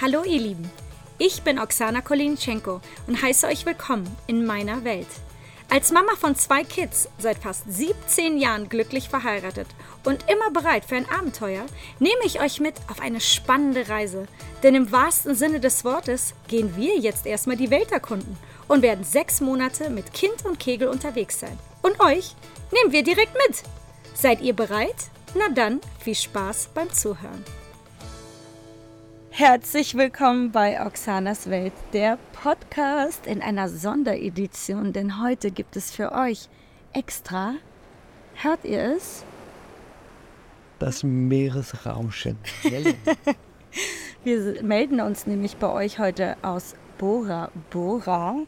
[0.00, 0.70] Hallo ihr Lieben,
[1.18, 5.08] ich bin Oksana Kolinschenko und heiße euch willkommen in meiner Welt.
[5.70, 9.66] Als Mama von zwei Kids, seit fast 17 Jahren glücklich verheiratet
[10.04, 11.66] und immer bereit für ein Abenteuer,
[11.98, 14.28] nehme ich euch mit auf eine spannende Reise.
[14.62, 18.36] Denn im wahrsten Sinne des Wortes gehen wir jetzt erstmal die Welt erkunden
[18.68, 21.58] und werden sechs Monate mit Kind und Kegel unterwegs sein.
[21.82, 22.36] Und euch
[22.70, 23.64] nehmen wir direkt mit.
[24.14, 25.10] Seid ihr bereit?
[25.34, 27.44] Na dann, viel Spaß beim Zuhören.
[29.38, 36.10] Herzlich willkommen bei Oxanas Welt, der Podcast in einer Sonderedition, denn heute gibt es für
[36.10, 36.48] euch
[36.92, 37.54] extra,
[38.34, 39.24] hört ihr es?
[40.80, 42.36] Das Meeresrauschen.
[44.24, 48.38] Wir melden uns nämlich bei euch heute aus Bora Bora,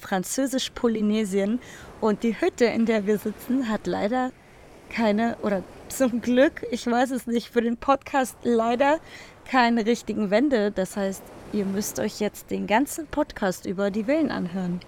[0.00, 1.60] französisch-Polynesien.
[2.02, 4.32] Und die Hütte, in der wir sitzen, hat leider
[4.90, 9.00] keine, oder zum Glück, ich weiß es nicht, für den Podcast leider
[9.50, 10.70] keine richtigen Wände.
[10.70, 14.78] Das heißt, ihr müsst euch jetzt den ganzen Podcast über die Villen anhören.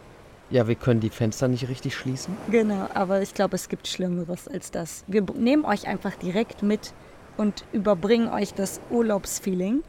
[0.51, 2.37] Ja, wir können die Fenster nicht richtig schließen.
[2.49, 5.03] Genau, aber ich glaube, es gibt Schlimmeres als das.
[5.09, 6.93] Wir nehmen euch einfach direkt mit
[7.37, 9.83] und überbringen euch das Urlaubsfeeling.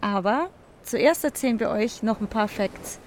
[0.00, 0.50] Aber
[0.82, 2.98] zuerst erzählen wir euch noch ein paar Facts.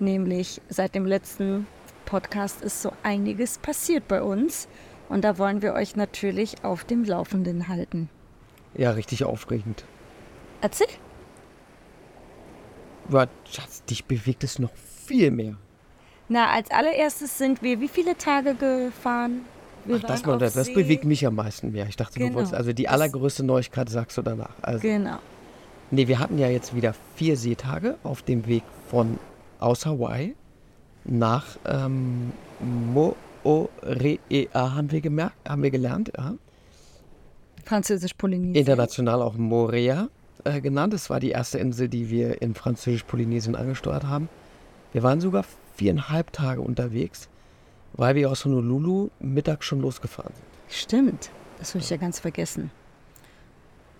[0.00, 1.68] Nämlich seit dem letzten
[2.04, 4.66] Podcast ist so einiges passiert bei uns.
[5.08, 8.08] Und da wollen wir euch natürlich auf dem Laufenden halten.
[8.74, 9.84] Ja, richtig aufregend.
[10.64, 10.86] Erzähl.
[13.06, 15.56] Aber Schatz, dich bewegt es noch viel mehr.
[16.30, 19.42] Na, als allererstes sind wir wie viele Tage gefahren?
[19.84, 21.86] Wir Ach, das, mal, das, das bewegt mich am meisten mehr.
[21.86, 22.30] Ich dachte, genau.
[22.30, 24.54] du wolltest, also die allergrößte Neuigkeit sagst du danach.
[24.62, 25.18] Also, genau.
[25.90, 29.18] Nee, wir hatten ja jetzt wieder vier Seetage auf dem Weg von
[29.60, 30.34] aus Hawaii
[31.04, 32.32] nach ähm,
[32.94, 33.68] Moorea
[34.54, 36.32] haben wir gemerkt, haben wir gelernt, ja.
[37.66, 38.54] Französisch-Polynesien.
[38.54, 40.08] International auch Morea
[40.44, 40.94] äh, genannt.
[40.94, 44.28] Es war die erste Insel, die wir in Französisch-Polynesien angesteuert haben.
[44.92, 45.44] Wir waren sogar
[45.76, 47.28] viereinhalb Tage unterwegs,
[47.94, 50.46] weil wir aus Honolulu mittags schon losgefahren sind.
[50.68, 52.70] Stimmt, das würde ich ja ganz vergessen.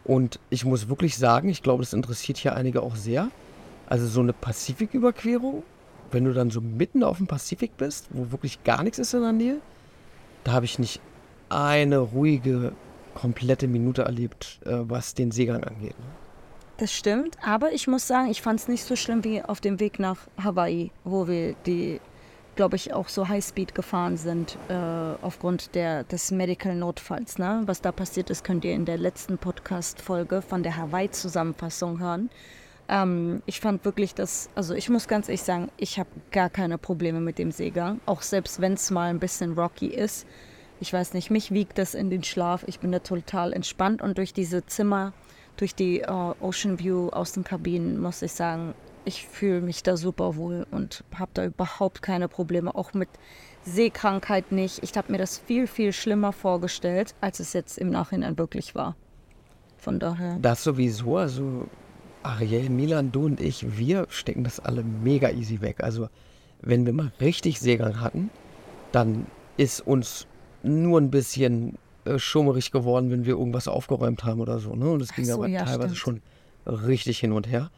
[0.04, 3.30] Und ich muss wirklich sagen, ich glaube, das interessiert hier einige auch sehr.
[3.86, 5.62] Also so eine Pazifiküberquerung,
[6.10, 9.22] wenn du dann so mitten auf dem Pazifik bist, wo wirklich gar nichts ist in
[9.22, 9.60] der Nähe,
[10.44, 11.00] da habe ich nicht
[11.48, 12.72] eine ruhige,
[13.14, 15.94] komplette Minute erlebt, äh, was den Seegang angeht.
[16.76, 19.78] Das stimmt, aber ich muss sagen, ich fand es nicht so schlimm wie auf dem
[19.78, 22.00] Weg nach Hawaii, wo wir die,
[22.56, 24.74] glaube ich, auch so Highspeed gefahren sind äh,
[25.22, 27.38] aufgrund der, des Medical-Notfalls.
[27.38, 27.62] Ne?
[27.66, 32.28] Was da passiert ist, könnt ihr in der letzten Podcast-Folge von der Hawaii-Zusammenfassung hören.
[32.88, 36.76] Ähm, ich fand wirklich, dass, also ich muss ganz ehrlich sagen, ich habe gar keine
[36.76, 40.26] Probleme mit dem Seegang, auch selbst wenn es mal ein bisschen rocky ist.
[40.80, 42.64] Ich weiß nicht, mich wiegt das in den Schlaf.
[42.66, 45.12] Ich bin da total entspannt und durch diese Zimmer
[45.56, 46.06] durch die äh,
[46.40, 51.04] Ocean View aus den Kabinen, muss ich sagen, ich fühle mich da super wohl und
[51.14, 53.08] habe da überhaupt keine Probleme, auch mit
[53.64, 54.82] Seekrankheit nicht.
[54.82, 58.96] Ich habe mir das viel, viel schlimmer vorgestellt, als es jetzt im Nachhinein wirklich war.
[59.78, 60.38] Von daher.
[60.40, 61.66] Das sowieso, also
[62.22, 65.82] Ariel, Milan, du und ich, wir stecken das alle mega easy weg.
[65.82, 66.08] Also
[66.62, 68.30] wenn wir mal richtig Seegang hatten,
[68.92, 69.26] dann
[69.56, 70.26] ist uns
[70.62, 74.74] nur ein bisschen äh, schummerig geworden, wenn wir irgendwas aufgeräumt haben oder so.
[74.74, 74.90] Ne?
[74.90, 76.22] Und es ging so, aber ja, teilweise stimmt.
[76.66, 77.70] schon richtig hin und her.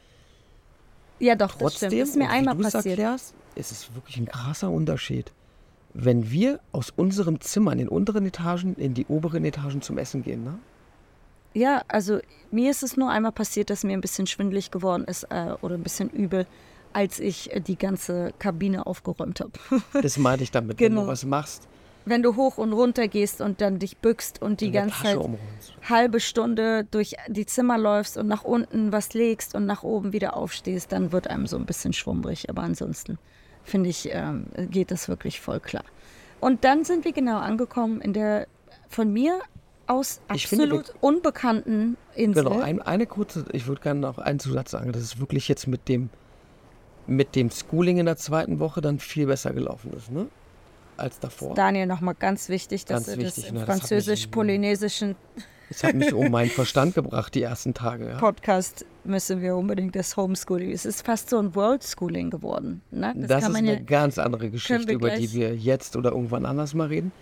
[1.19, 2.03] Ja, doch, Trotzdem, das stimmt.
[2.03, 2.87] Ist mir einmal passiert.
[2.87, 5.33] Erklärst, ist es wirklich ein krasser Unterschied.
[5.95, 10.23] Wenn wir aus unserem Zimmer in den unteren Etagen in die oberen Etagen zum Essen
[10.23, 10.59] gehen, ne?
[11.55, 12.19] Ja, also
[12.51, 15.77] mir ist es nur einmal passiert, dass mir ein bisschen schwindlig geworden ist äh, oder
[15.77, 16.47] ein bisschen übel,
[16.93, 19.53] als ich äh, die ganze Kabine aufgeräumt habe.
[20.03, 21.03] das meinte ich damit, genau.
[21.03, 21.67] wenn du was machst
[22.07, 25.19] wenn du hoch und runter gehst und dann dich bückst und die ganze Zeit
[25.89, 30.37] halbe Stunde durch die Zimmer läufst und nach unten was legst und nach oben wieder
[30.37, 32.49] aufstehst, dann wird einem so ein bisschen schwummrig.
[32.49, 33.19] Aber ansonsten
[33.65, 35.85] finde ich, ähm, geht das wirklich voll klar.
[36.41, 38.47] Und dann sind wir genau angekommen in der
[38.89, 39.41] von mir
[39.89, 42.45] aus absolut finde, unbekannten Insel.
[42.45, 45.67] Genau, ein, eine kurze, ich würde gerne noch einen Zusatz sagen, dass es wirklich jetzt
[45.67, 46.11] mit dem,
[47.09, 50.29] mit dem Schooling in der zweiten Woche dann viel besser gelaufen ist, ne?
[50.97, 51.55] Als davor.
[51.55, 55.17] Daniel, nochmal ganz wichtig, dass ganz wichtig, das französisch-polynesischen
[55.69, 58.09] das hat mich um meinen Verstand gebracht, die ersten Tage.
[58.09, 58.19] Ja.
[58.19, 60.71] Podcast müssen wir unbedingt das Homeschooling.
[60.71, 62.83] Es ist fast so ein World Schooling geworden.
[62.91, 63.15] Ne?
[63.17, 66.75] Das, das ist eine ja, ganz andere Geschichte, über die wir jetzt oder irgendwann anders
[66.75, 67.13] mal reden.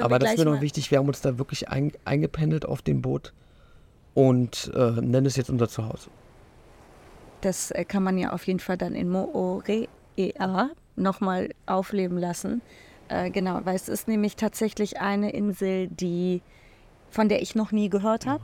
[0.00, 3.00] Aber das ist mir noch wichtig, wir haben uns da wirklich ein, eingependelt auf dem
[3.00, 3.32] Boot
[4.12, 6.10] und äh, nennen es jetzt unser Zuhause.
[7.42, 9.86] Das äh, kann man ja auf jeden Fall dann in Moorea
[10.96, 12.60] nochmal aufleben lassen.
[13.08, 16.42] Äh, genau, weil es ist nämlich tatsächlich eine Insel, die
[17.10, 18.42] von der ich noch nie gehört habe.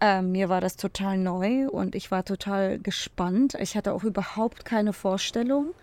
[0.00, 3.54] Ähm, mir war das total neu und ich war total gespannt.
[3.60, 5.74] Ich hatte auch überhaupt keine Vorstellung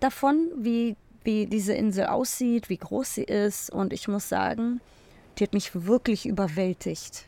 [0.00, 3.70] davon, wie, wie diese Insel aussieht, wie groß sie ist.
[3.70, 4.80] Und ich muss sagen,
[5.38, 7.26] die hat mich wirklich überwältigt.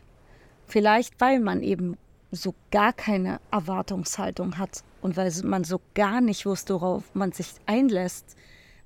[0.67, 1.97] Vielleicht, weil man eben
[2.31, 7.55] so gar keine Erwartungshaltung hat und weil man so gar nicht wusste, worauf man sich
[7.67, 8.37] einlässt,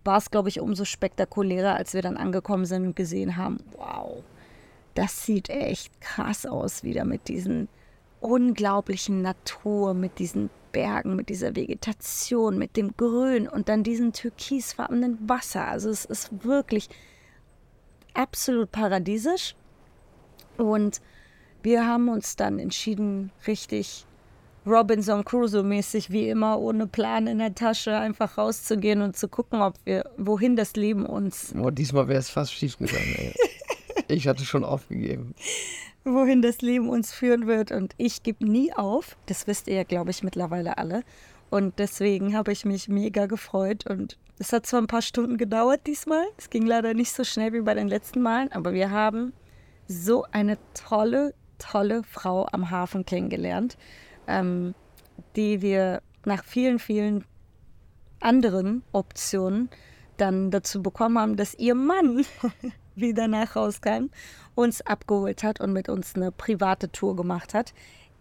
[0.04, 4.22] war es, glaube ich, umso spektakulärer, als wir dann angekommen sind und gesehen haben, wow,
[4.94, 7.68] das sieht echt krass aus wieder mit diesen
[8.20, 15.28] unglaublichen Natur, mit diesen Bergen, mit dieser Vegetation, mit dem Grün und dann diesem türkisfarbenen
[15.28, 15.66] Wasser.
[15.66, 16.88] Also es ist wirklich
[18.14, 19.54] absolut paradiesisch.
[20.56, 21.00] Und
[21.62, 24.06] wir haben uns dann entschieden, richtig
[24.64, 29.74] Robinson Crusoe-mäßig wie immer, ohne Plan in der Tasche, einfach rauszugehen und zu gucken, ob
[29.84, 31.52] wir, wohin das Leben uns.
[31.58, 33.34] Oh, diesmal wäre es fast schief gegangen, ey.
[34.08, 35.34] ich hatte schon aufgegeben.
[36.04, 37.72] Wohin das Leben uns führen wird.
[37.72, 39.16] Und ich gebe nie auf.
[39.26, 41.02] Das wisst ihr ja, glaube ich, mittlerweile alle.
[41.50, 43.86] Und deswegen habe ich mich mega gefreut.
[43.88, 46.24] Und es hat zwar ein paar Stunden gedauert diesmal.
[46.38, 49.32] Es ging leider nicht so schnell wie bei den letzten Malen, aber wir haben
[49.88, 53.76] so eine tolle, tolle Frau am Hafen kennengelernt
[54.26, 54.74] ähm,
[55.36, 57.24] die wir nach vielen, vielen
[58.20, 59.68] anderen Optionen
[60.16, 62.24] dann dazu bekommen haben, dass ihr Mann
[62.94, 64.10] wieder nach rauskam,
[64.54, 67.72] uns abgeholt hat und mit uns eine private Tour gemacht hat.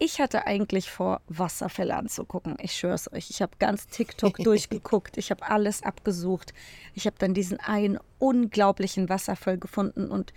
[0.03, 2.57] Ich hatte eigentlich vor, Wasserfälle anzugucken.
[2.59, 3.29] Ich schwöre es euch.
[3.29, 5.17] Ich habe ganz TikTok durchgeguckt.
[5.17, 6.55] Ich habe alles abgesucht.
[6.95, 10.33] Ich habe dann diesen einen unglaublichen Wasserfall gefunden und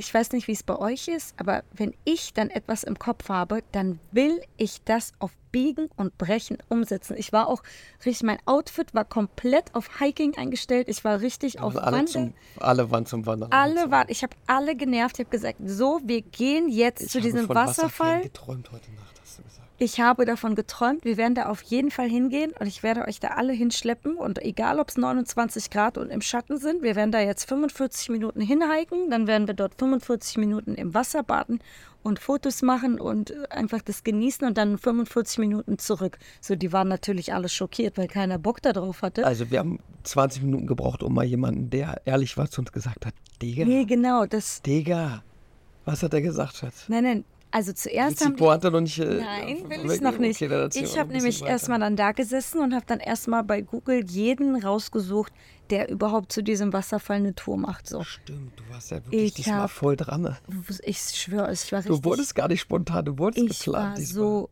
[0.00, 3.28] ich weiß nicht, wie es bei euch ist, aber wenn ich dann etwas im Kopf
[3.28, 7.16] habe, dann will ich das auf Biegen und Brechen umsetzen.
[7.18, 7.62] Ich war auch
[8.06, 10.88] richtig, mein Outfit war komplett auf Hiking eingestellt.
[10.88, 12.06] Ich war richtig Also auf alle, Wandern.
[12.06, 13.52] zum, alle waren zum Wandern.
[13.52, 15.18] Alle waren, ich habe alle genervt.
[15.18, 17.66] Ich habe gesagt, so, wir gehen jetzt Ich zu diesem Wasserfall.
[17.66, 19.59] Wasserfällen geträumt heute Nacht, hast du gesagt.
[19.82, 23.18] Ich habe davon geträumt, wir werden da auf jeden Fall hingehen und ich werde euch
[23.18, 24.16] da alle hinschleppen.
[24.16, 28.10] Und egal, ob es 29 Grad und im Schatten sind, wir werden da jetzt 45
[28.10, 31.60] Minuten hinhiken, dann werden wir dort 45 Minuten im Wasser baden
[32.02, 36.18] und Fotos machen und einfach das genießen und dann 45 Minuten zurück.
[36.42, 39.26] So, die waren natürlich alle schockiert, weil keiner Bock darauf hatte.
[39.26, 43.06] Also wir haben 20 Minuten gebraucht, um mal jemanden, der ehrlich war, zu uns gesagt
[43.06, 44.60] hat, Digga, nee, genau, das.
[44.60, 45.22] Digga.
[45.86, 46.84] Was hat er gesagt, Schatz?
[46.88, 47.24] Nein, nein.
[47.52, 48.98] Also zuerst du haben die Pointe noch nicht...
[48.98, 50.40] äh, Nein, will ich noch nicht.
[50.40, 54.54] Okay, ich habe nämlich erstmal dann da gesessen und habe dann erstmal bei Google jeden
[54.62, 55.32] rausgesucht,
[55.70, 57.88] der überhaupt zu diesem Wasserfall eine Tour macht.
[57.88, 58.04] So.
[58.04, 60.22] Stimmt, du warst ja wirklich Ich diesmal hab- voll dran.
[60.22, 60.36] ne?
[60.84, 62.04] Ich schwöre, ich war Du richtig.
[62.04, 64.24] wurdest gar nicht spontan, du wurdest ich geplant war diesmal.
[64.24, 64.50] so.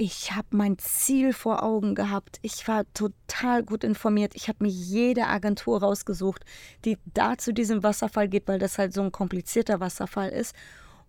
[0.00, 2.38] Ich habe mein Ziel vor Augen gehabt.
[2.42, 4.32] Ich war total gut informiert.
[4.36, 6.44] Ich habe mir jede Agentur rausgesucht,
[6.84, 10.54] die da zu diesem Wasserfall geht, weil das halt so ein komplizierter Wasserfall ist.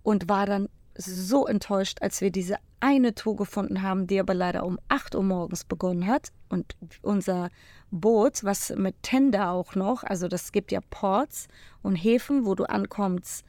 [0.01, 0.69] Und war dann
[1.05, 5.23] so enttäuscht, als wir diese eine Tour gefunden haben, die aber leider um 8 Uhr
[5.23, 6.31] morgens begonnen hat.
[6.49, 7.49] Und unser
[7.91, 11.47] Boot, was mit Tender auch noch, also das gibt ja Ports
[11.81, 13.43] und Häfen, wo du ankommst,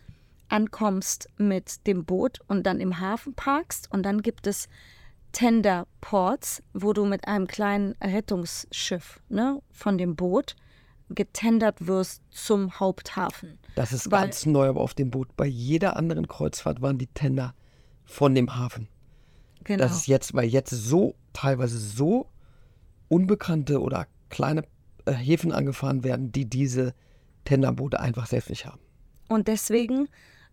[0.49, 3.89] ankommst mit dem Boot und dann im Hafen parkst.
[3.93, 4.69] Und dann gibt es
[5.33, 10.57] Tender Ports, wo du mit einem kleinen Rettungsschiff ne, von dem Boot
[11.15, 13.59] getendert wirst zum Haupthafen.
[13.75, 15.37] Das ist Weil- ganz neu, aber auf dem Boot.
[15.37, 17.55] Bei jeder anderen Kreuzfahrt waren die Tender
[18.05, 18.89] von dem Hafen.
[19.65, 19.83] Genau.
[19.83, 22.27] Das ist jetzt, weil jetzt so teilweise so
[23.09, 24.65] unbekannte oder kleine
[25.05, 26.95] äh, Häfen angefahren werden, die diese
[27.45, 28.81] Tenderboote einfach selbst nicht haben.
[29.29, 30.09] Und deswegen,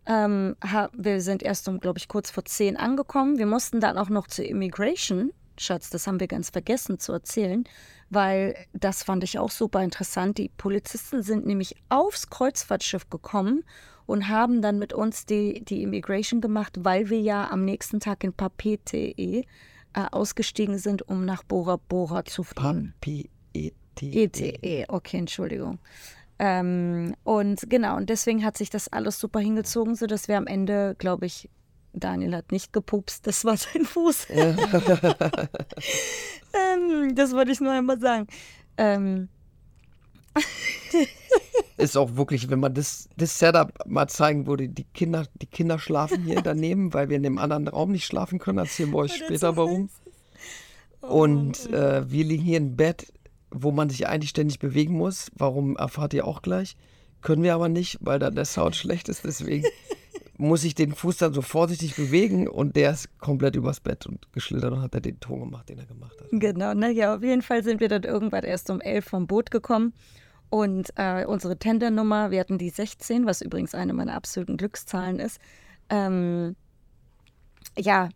[0.06, 3.38] ähm, ha, wir sind erst um, glaube ich, kurz vor 10 angekommen.
[3.38, 5.32] Wir mussten dann auch noch zur Immigration.
[5.60, 7.64] Schatz, das haben wir ganz vergessen zu erzählen,
[8.10, 10.38] weil das fand ich auch super interessant.
[10.38, 13.64] Die Polizisten sind nämlich aufs Kreuzfahrtschiff gekommen
[14.06, 18.24] und haben dann mit uns die, die Immigration gemacht, weil wir ja am nächsten Tag
[18.24, 19.44] in Papete äh,
[19.92, 22.94] ausgestiegen sind, um nach Bora Bora zu fliegen.
[23.00, 23.72] P-E-T.
[24.00, 25.78] ETE, okay, Entschuldigung.
[26.38, 30.94] Ähm, und genau, und deswegen hat sich das alles super hingezogen, sodass wir am Ende,
[30.98, 31.50] glaube ich,
[32.00, 34.26] Daniel hat nicht gepupst, das war sein Fuß.
[34.30, 34.58] ähm,
[37.14, 38.26] das wollte ich nur einmal sagen.
[38.76, 39.28] Ähm,
[41.76, 45.78] Ist auch wirklich, wenn man das, das Setup mal zeigen würde, die Kinder, die Kinder
[45.78, 49.16] schlafen hier daneben, weil wir in dem anderen Raum nicht schlafen können, erzählen wir euch
[49.18, 49.88] der später warum.
[51.00, 53.12] Und äh, wir liegen hier im Bett,
[53.50, 55.30] wo man sich eigentlich ständig bewegen muss.
[55.36, 56.76] Warum erfahrt ihr auch gleich?
[57.20, 59.24] Können wir aber nicht, weil da der Sound schlecht ist.
[59.24, 59.66] Deswegen
[60.38, 64.32] muss ich den Fuß dann so vorsichtig bewegen und der ist komplett übers Bett und
[64.32, 66.28] geschlittert und hat er den Ton gemacht, den er gemacht hat.
[66.30, 69.92] Genau, naja, auf jeden Fall sind wir dann irgendwann erst um 11 vom Boot gekommen.
[70.48, 75.40] Und äh, unsere Tendernummer, wir hatten die 16, was übrigens eine meiner absoluten Glückszahlen ist,
[75.90, 76.56] ähm,
[77.76, 78.08] ja,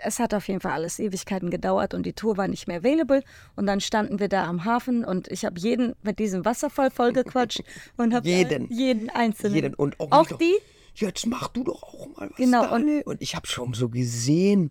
[0.00, 3.22] es hat auf jeden Fall alles Ewigkeiten gedauert und die Tour war nicht mehr available.
[3.56, 7.62] Und dann standen wir da am Hafen und ich habe jeden mit diesem Wasserfall vollgequatscht
[7.96, 8.70] und habe Jeden.
[8.70, 9.54] jeden einzelnen.
[9.54, 9.74] Jeden.
[9.74, 10.54] Und auch, auch die?
[11.00, 12.36] Jetzt mach du doch auch mal was.
[12.36, 13.02] Genau, und- ne?
[13.04, 14.70] und ich habe schon so gesehen,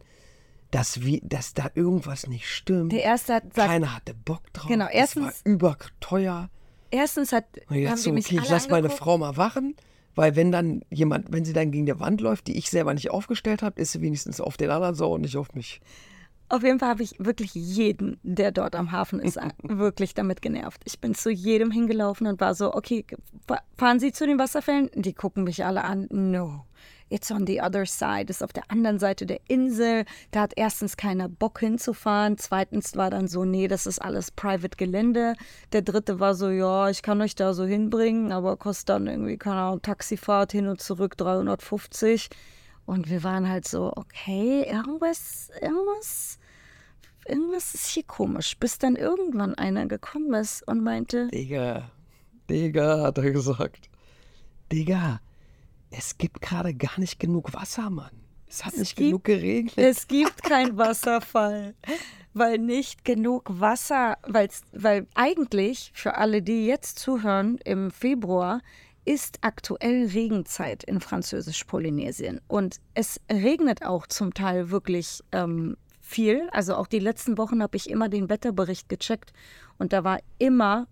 [0.72, 2.92] dass, wir, dass da irgendwas nicht stimmt.
[2.92, 4.68] Der erste hat gesagt, Keiner hatte Bock drauf.
[4.68, 6.50] Genau, Es erstens- war überteuer.
[6.92, 8.90] erstens hat, Und haben jetzt die so, okay, ich alle lass meine.
[8.90, 9.76] Frau mal wachen,
[10.16, 13.12] weil wenn dann jemand, wenn sie dann gegen die Wand läuft, die ich selber nicht
[13.12, 15.80] aufgestellt habe, ist sie wenigstens auf den anderen sauer und nicht auf mich.
[16.50, 20.82] Auf jeden Fall habe ich wirklich jeden, der dort am Hafen ist, wirklich damit genervt.
[20.86, 23.06] Ich bin zu jedem hingelaufen und war so, okay,
[23.48, 24.90] fa- fahren Sie zu den Wasserfällen?
[24.96, 26.08] Die gucken mich alle an.
[26.10, 26.64] No.
[27.10, 28.26] It's on the other side.
[28.30, 30.04] Ist auf der anderen Seite der Insel.
[30.32, 32.38] Da hat erstens keiner Bock hinzufahren.
[32.38, 35.36] Zweitens war dann so, nee, das ist alles private Gelände.
[35.72, 39.38] Der dritte war so, ja, ich kann euch da so hinbringen, aber kostet dann irgendwie,
[39.38, 42.30] keine Ahnung, Taxifahrt hin und zurück 350.
[42.88, 46.40] Und wir waren halt so, okay, irgendwas, irgendwas,
[47.28, 48.58] irgendwas ist hier komisch.
[48.58, 51.92] Bis dann irgendwann einer gekommen ist und meinte, Digga,
[52.50, 53.90] Digga, hat er gesagt.
[54.72, 55.20] Digga,
[55.92, 58.12] es gibt gerade gar nicht genug Wasser, Mann.
[58.50, 59.78] Es hat nicht gibt- genug geregnet.
[59.78, 61.76] es gibt keinen Wasserfall,
[62.34, 64.18] weil nicht genug Wasser,
[64.72, 68.62] weil eigentlich für alle, die jetzt zuhören, im Februar
[69.08, 72.42] ist aktuell Regenzeit in Französisch-Polynesien.
[72.48, 76.50] Und es regnet auch zum Teil wirklich ähm, viel.
[76.52, 79.32] Also auch die letzten Wochen habe ich immer den Wetterbericht gecheckt
[79.78, 80.88] und da war immer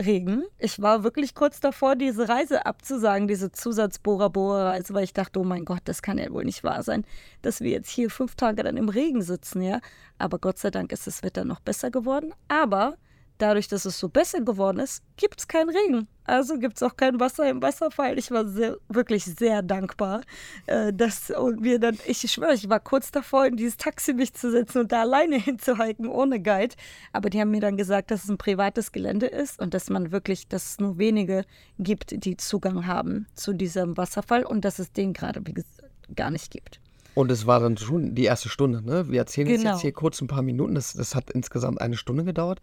[0.00, 0.44] Regen.
[0.58, 5.64] Ich war wirklich kurz davor, diese Reise abzusagen, diese Zusatz-Bora-Bora-Reise, weil ich dachte, oh mein
[5.64, 7.04] Gott, das kann ja wohl nicht wahr sein,
[7.42, 9.80] dass wir jetzt hier fünf Tage dann im Regen sitzen, ja.
[10.16, 12.32] Aber Gott sei Dank ist das Wetter noch besser geworden.
[12.46, 12.96] Aber
[13.38, 16.08] dadurch, dass es so besser geworden ist, gibt es keinen Regen.
[16.24, 18.18] Also gibt es auch kein Wasser im Wasserfall.
[18.18, 20.20] Ich war sehr, wirklich sehr dankbar,
[20.66, 24.34] äh, dass und wir dann, ich schwöre, ich war kurz davor, in dieses Taxi mich
[24.34, 26.74] zu setzen und da alleine hinzuhiken, ohne Guide.
[27.12, 30.12] Aber die haben mir dann gesagt, dass es ein privates Gelände ist und dass man
[30.12, 31.44] wirklich, dass es nur wenige
[31.78, 36.30] gibt, die Zugang haben zu diesem Wasserfall und dass es den gerade, wie gesagt, gar
[36.30, 36.80] nicht gibt.
[37.14, 39.08] Und es war dann schon die erste Stunde, ne?
[39.08, 39.72] Wir erzählen jetzt, Genau.
[39.72, 40.76] jetzt hier kurz ein paar Minuten.
[40.76, 42.60] Das, das hat insgesamt eine Stunde gedauert.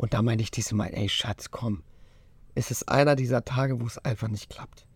[0.00, 1.82] Und da meinte ich diesmal, ey Schatz, komm.
[2.54, 4.86] Es ist einer dieser Tage, wo es einfach nicht klappt.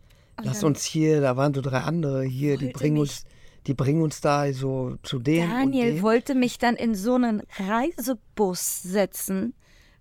[0.42, 3.25] Lass dann- uns hier, da waren so drei andere hier, die bringen mich- uns,
[3.66, 6.02] die bringen uns da so zu denen und Daniel denen.
[6.02, 9.52] wollte mich dann in so einen Reisebus setzen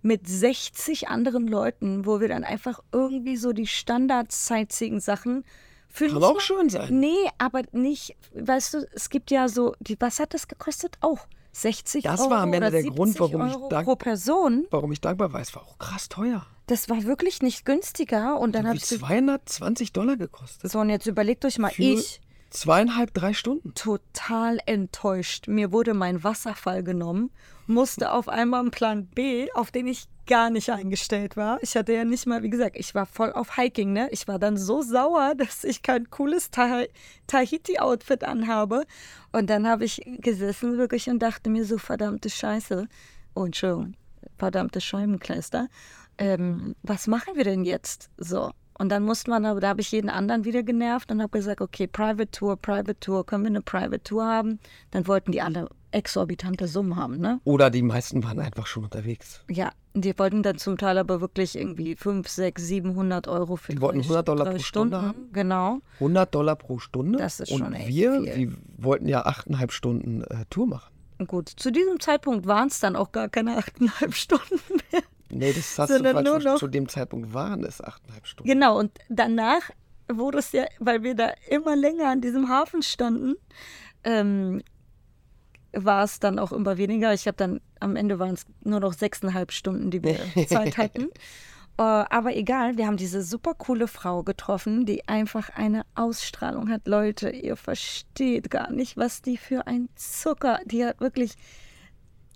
[0.01, 5.43] mit 60 anderen Leuten, wo wir dann einfach irgendwie so die Standard-Sightseeing-Sachen
[5.89, 6.99] für Kann auch mal- schön sein.
[6.99, 10.95] Nee, aber nicht, weißt du, es gibt ja so, die, was hat das gekostet?
[11.01, 14.65] Auch 60 Das Euro war am Ende der Grund, 70 warum ich dank- pro Person.
[14.71, 16.45] Warum ich dankbar war, es war auch krass teuer.
[16.67, 20.71] Das war wirklich nicht günstiger und dann habe ich so, 220 Dollar gekostet.
[20.71, 22.19] so, und jetzt überlegt euch mal, ich
[22.53, 23.73] zweieinhalb, drei Stunden.
[23.75, 25.47] total enttäuscht.
[25.47, 27.31] Mir wurde mein Wasserfall genommen,
[27.67, 31.61] musste auf einmal einen Plan B, auf den ich gar nicht eingestellt war.
[31.61, 34.07] Ich hatte ja nicht mal, wie gesagt, ich war voll auf Hiking, ne?
[34.11, 36.83] Ich war dann so sauer, dass ich kein cooles Ta
[37.27, 38.85] Tahiti-Outfit anhabe.
[39.31, 42.87] Und dann habe ich gesessen wirklich und dachte mir so, verdammte Scheiße.
[43.35, 43.95] Oh, Entschuldigung,
[44.37, 45.67] verdammte Scheibenkleister.
[46.17, 48.09] Ähm, was machen wir denn jetzt?
[48.17, 48.51] So.
[48.83, 51.61] Und dann musste man, aber da habe ich jeden anderen wieder genervt und habe gesagt,
[51.61, 54.59] okay, Private Tour, Private Tour, können wir eine Private Tour haben?
[54.91, 57.39] Dann wollten die alle exorbitante Summen haben, ne?
[57.45, 59.41] Oder die meisten waren einfach schon unterwegs.
[59.49, 63.79] Ja, die wollten dann zum Teil aber wirklich irgendwie 5, 6, 700 Euro für Die
[63.79, 65.29] wollten drei- 100 Dollar pro Stunde haben?
[65.31, 65.79] Genau.
[66.01, 67.19] 100 Dollar pro Stunde.
[67.19, 68.35] Das ist und schon echt wir, viel.
[68.35, 70.91] wir wollten ja achteinhalb Stunden äh, Tour machen.
[71.27, 74.59] Gut, zu diesem Zeitpunkt waren es dann auch gar keine 8,5 Stunden
[74.91, 75.03] mehr.
[75.29, 78.49] Nee, das hast Sondern du nur noch- Zu dem Zeitpunkt waren es achteinhalb Stunden.
[78.49, 79.61] Genau, und danach
[80.11, 83.35] wurde es ja, weil wir da immer länger an diesem Hafen standen,
[84.03, 84.61] ähm,
[85.71, 87.13] war es dann auch immer weniger.
[87.13, 91.03] Ich habe dann, am Ende waren es nur noch sechseinhalb Stunden, die wir Zeit hatten.
[91.77, 96.87] Äh, aber egal, wir haben diese super coole Frau getroffen, die einfach eine Ausstrahlung hat.
[96.87, 101.33] Leute, ihr versteht gar nicht, was die für ein Zucker, die hat wirklich,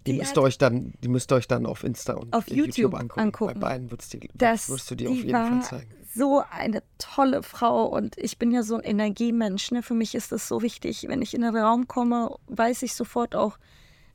[0.08, 2.94] Die, müsst ihr euch dann, die müsst ihr euch dann auf Insta und Auf YouTube
[2.94, 3.20] angucken.
[3.22, 3.60] angucken.
[3.60, 5.92] Bei beiden wird's die, das, wirst du die auf jeden Fall zeigen.
[6.16, 9.72] so eine tolle Frau und ich bin ja so ein Energiemensch.
[9.72, 9.84] Ne?
[9.84, 11.06] Für mich ist das so wichtig.
[11.08, 13.58] Wenn ich in den Raum komme, weiß ich sofort auch,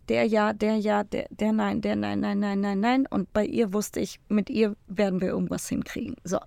[0.08, 3.06] der ja, der ja, der, der nein, der nein, nein, nein, nein, nein.
[3.08, 6.16] Und bei ihr wusste ich, mit ihr werden wir irgendwas hinkriegen.
[6.24, 6.38] So.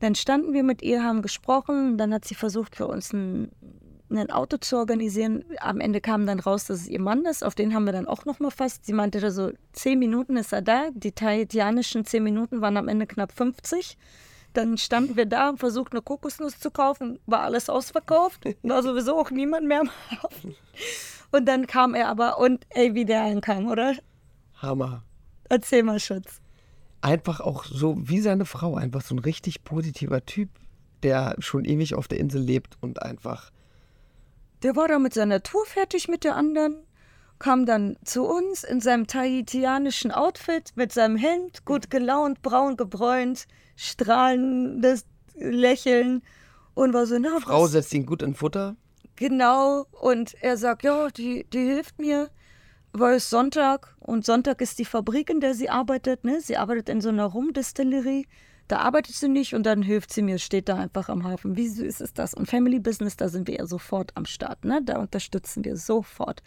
[0.00, 3.52] Dann standen wir mit ihr, haben gesprochen, dann hat sie versucht, für uns ein,
[4.18, 5.44] ein Auto zu organisieren.
[5.60, 7.44] Am Ende kam dann raus, dass es ihr Mann ist.
[7.44, 8.84] Auf den haben wir dann auch noch mal fast.
[8.86, 10.90] Sie meinte so, zehn Minuten ist er da.
[10.94, 13.96] Die tahitianischen zehn Minuten waren am Ende knapp 50.
[14.52, 19.18] Dann standen wir da und versuchten eine Kokosnuss zu kaufen, war alles ausverkauft, war sowieso
[19.18, 20.54] auch niemand mehr am Hafen.
[21.30, 23.94] Und dann kam er aber und ey, wie der ankam, oder?
[24.56, 25.02] Hammer.
[25.48, 26.40] Erzähl mal, Schutz.
[27.00, 30.50] Einfach auch so wie seine Frau, einfach so ein richtig positiver Typ,
[31.02, 33.50] der schon ewig auf der Insel lebt und einfach.
[34.62, 36.86] Der war da mit seiner Tour fertig mit der anderen,
[37.38, 43.46] kam dann zu uns in seinem tahitianischen Outfit mit seinem Hemd, gut gelaunt, braun gebräunt,
[43.74, 45.04] strahlendes
[45.34, 46.22] Lächeln
[46.74, 48.76] und war so, na, Frau was, setzt ihn gut in Futter.
[49.16, 52.30] Genau, und er sagt, ja, die, die hilft mir,
[52.92, 56.24] weil es Sonntag und Sonntag ist die Fabrik, in der sie arbeitet.
[56.24, 56.40] Ne?
[56.40, 58.26] Sie arbeitet in so einer Rumdistillerie.
[58.72, 61.58] Da arbeitet sie nicht und dann hilft sie mir, steht da einfach am Hafen.
[61.58, 62.32] Wie süß ist das?
[62.32, 64.64] Und Family Business, da sind wir ja sofort am Start.
[64.64, 64.80] Ne?
[64.82, 66.42] Da unterstützen wir sofort.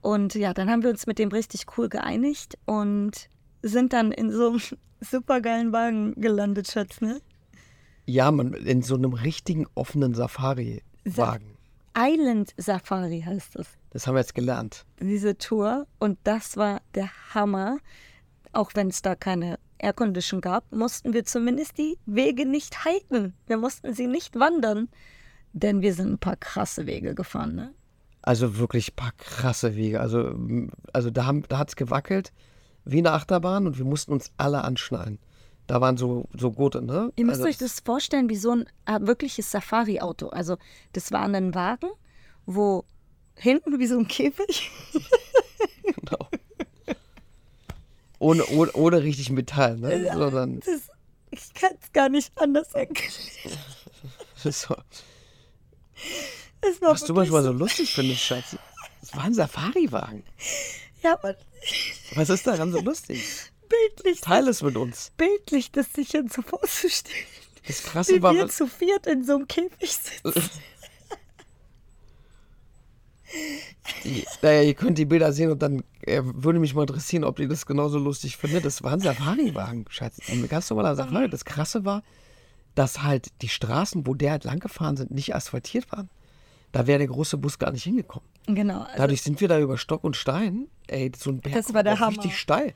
[0.00, 3.28] Und ja, dann haben wir uns mit dem richtig cool geeinigt und
[3.62, 4.60] sind dann in so einem
[5.00, 7.00] supergeilen Wagen gelandet, Schatz.
[7.00, 7.20] Ne?
[8.06, 11.56] Ja, man, in so einem richtigen offenen Safari-Wagen.
[11.98, 13.66] Island Safari heißt es.
[13.90, 14.86] Das haben wir jetzt gelernt.
[15.00, 17.78] diese Tour und das war der Hammer.
[18.52, 23.34] Auch wenn es da keine Aircondition gab, mussten wir zumindest die Wege nicht hiken.
[23.46, 24.88] Wir mussten sie nicht wandern,
[25.52, 27.54] denn wir sind ein paar krasse Wege gefahren.
[27.54, 27.74] Ne?
[28.22, 30.00] Also wirklich ein paar krasse Wege.
[30.00, 30.34] Also,
[30.92, 32.32] also da, haben, da hat es gewackelt
[32.84, 35.18] wie eine Achterbahn und wir mussten uns alle anschnallen.
[35.66, 37.10] Da waren so, so Gurte, ne?
[37.16, 40.28] Ihr müsst also, euch das vorstellen wie so ein äh, wirkliches Safari-Auto.
[40.28, 40.58] Also
[40.92, 41.88] das war ein Wagen,
[42.44, 42.84] wo
[43.34, 44.70] hinten wie so ein Käfig
[45.82, 46.28] Genau.
[48.24, 50.10] Ohne, ohne, ohne richtig Metall, ne?
[50.14, 50.88] Sondern das,
[51.30, 53.58] ich kann es gar nicht anders erklären.
[54.50, 54.74] so,
[56.80, 58.56] was du manchmal so lustig findest, Schatz.
[59.02, 60.24] Das war ein Safari-Wagen.
[61.02, 61.36] Ja, aber
[62.14, 63.22] Was ist daran so lustig?
[63.68, 65.12] bildlich, Teil es mit uns.
[65.18, 67.26] bildlich das sich jetzt so vorzustellen.
[67.66, 70.50] Das Krasse Wie war, wir zu viert in so einem Käfig sitzen.
[74.40, 77.66] naja, ihr könnt die Bilder sehen und dann würde mich mal interessieren, ob ihr das
[77.66, 78.64] genauso lustig findet.
[78.64, 80.18] Das war ein Safari-Wagen, Schatz.
[80.28, 81.28] Ein ganz normaler Safari.
[81.28, 82.02] Das Krasse war,
[82.74, 86.10] dass halt die Straßen, wo der halt langgefahren sind, nicht asphaltiert waren.
[86.72, 88.28] Da wäre der große Bus gar nicht hingekommen.
[88.46, 88.80] Genau.
[88.82, 90.66] Also, Dadurch sind wir da über Stock und Stein.
[90.88, 92.08] Ey, so ein Berg Das war der Hammer.
[92.16, 92.74] richtig steil.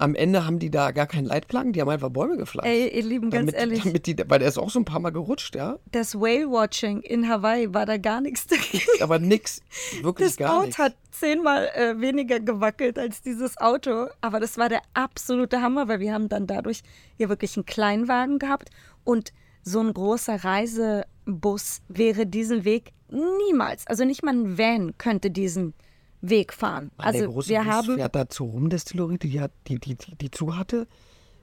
[0.00, 2.68] Am Ende haben die da gar keinen Leitplanken, die haben einfach Bäume gepflanzt.
[2.68, 5.00] ey, ihr Lieben, ganz damit, ehrlich, Damit die, weil der ist auch so ein paar
[5.00, 5.78] Mal gerutscht, ja.
[5.92, 9.02] das Whale-Watching in Hawaii war da gar nichts dagegen.
[9.02, 9.60] Aber nix,
[10.02, 10.78] wirklich Das gar Boot nichts.
[10.78, 14.06] hat zehnmal äh, weniger gewackelt als dieses Auto.
[14.20, 16.80] Aber das war der absolute Hammer, weil wir haben dann dadurch
[17.16, 18.70] hier wirklich einen Kleinwagen gehabt.
[19.04, 19.32] Und
[19.62, 25.74] so ein großer Reisebus wäre diesen Weg niemals, also nicht mal ein Van könnte diesen
[26.22, 26.90] Weg fahren.
[26.98, 30.14] Der also große wir Bus haben fährt da zur Rumdestillerie, die, hat- die, die, die,
[30.16, 30.86] die zu hatte,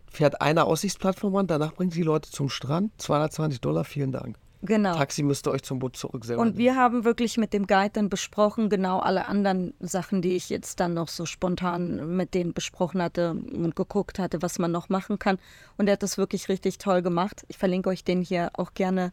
[0.09, 4.37] fährt eine Aussichtsplattform an, danach bringt die Leute zum Strand, 220 Dollar, vielen Dank.
[4.61, 4.95] genau.
[4.95, 6.57] Taxi müsst ihr euch zum Boot zurück selber Und nehmen.
[6.59, 10.79] wir haben wirklich mit dem Guide dann besprochen, genau alle anderen Sachen, die ich jetzt
[10.79, 15.19] dann noch so spontan mit denen besprochen hatte und geguckt hatte, was man noch machen
[15.19, 15.37] kann.
[15.77, 17.45] Und er hat das wirklich richtig toll gemacht.
[17.49, 19.11] Ich verlinke euch den hier auch gerne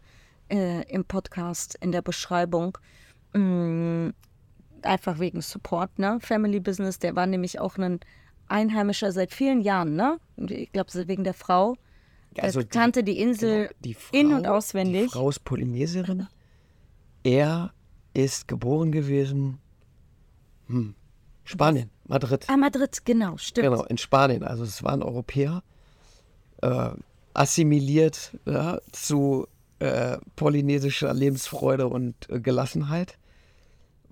[0.51, 2.79] äh, im Podcast in der Beschreibung.
[4.85, 6.19] Einfach wegen Support, ne?
[6.21, 8.01] Family Business, der war nämlich auch ein
[8.49, 10.19] Einheimischer seit vielen Jahren, ne?
[10.37, 11.77] Ich glaube, wegen der Frau.
[12.39, 15.05] Also der kannte die Insel genau, die in- und Frau- auswendig.
[15.05, 16.27] Die Frau ist Polynesierin.
[17.23, 17.73] Er
[18.13, 19.59] ist geboren gewesen,
[20.67, 20.95] hm,
[21.45, 22.45] Spanien, Madrid.
[22.49, 23.69] Ah, Madrid, genau, stimmt.
[23.69, 24.43] Genau, in Spanien.
[24.43, 25.63] Also es war ein Europäer,
[26.63, 26.91] äh,
[27.35, 29.47] assimiliert ja, zu
[29.79, 33.19] äh, polynesischer Lebensfreude und äh, Gelassenheit.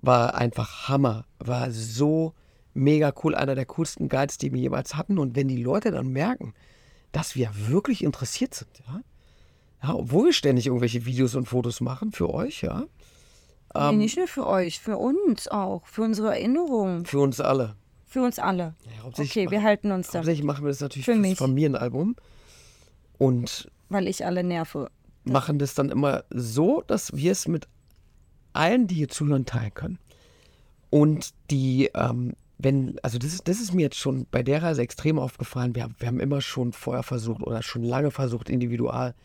[0.03, 1.25] War einfach Hammer.
[1.39, 2.33] War so
[2.73, 3.33] mega cool.
[3.33, 5.17] Einer der coolsten Guides, die wir jemals hatten.
[5.17, 6.53] Und wenn die Leute dann merken,
[7.11, 9.01] dass wir wirklich interessiert sind, ja,
[9.81, 12.83] ja obwohl wir ständig irgendwelche Videos und Fotos machen für euch, ja,
[13.75, 17.75] Nee, ähm, nicht nur für euch, für uns auch, für unsere Erinnerungen, für uns alle.
[18.05, 18.75] für uns alle.
[18.85, 21.39] Ja, Okay, wir halten uns da, Hauptsächlich machen wir das natürlich Für mich.
[21.39, 22.15] Familienalbum.
[23.17, 24.91] Und weil ich alle nerve.
[25.23, 27.67] machen das dann immer so, dass wir es mit
[28.53, 29.99] allen, die hier zuhören, teilen können.
[30.89, 34.81] Und die, ähm, wenn, also das ist, das ist mir jetzt schon bei der Reise
[34.81, 35.75] extrem aufgefallen.
[35.75, 39.15] Wir, haben- wir haben immer schon vorher versucht oder schon lange versucht, individual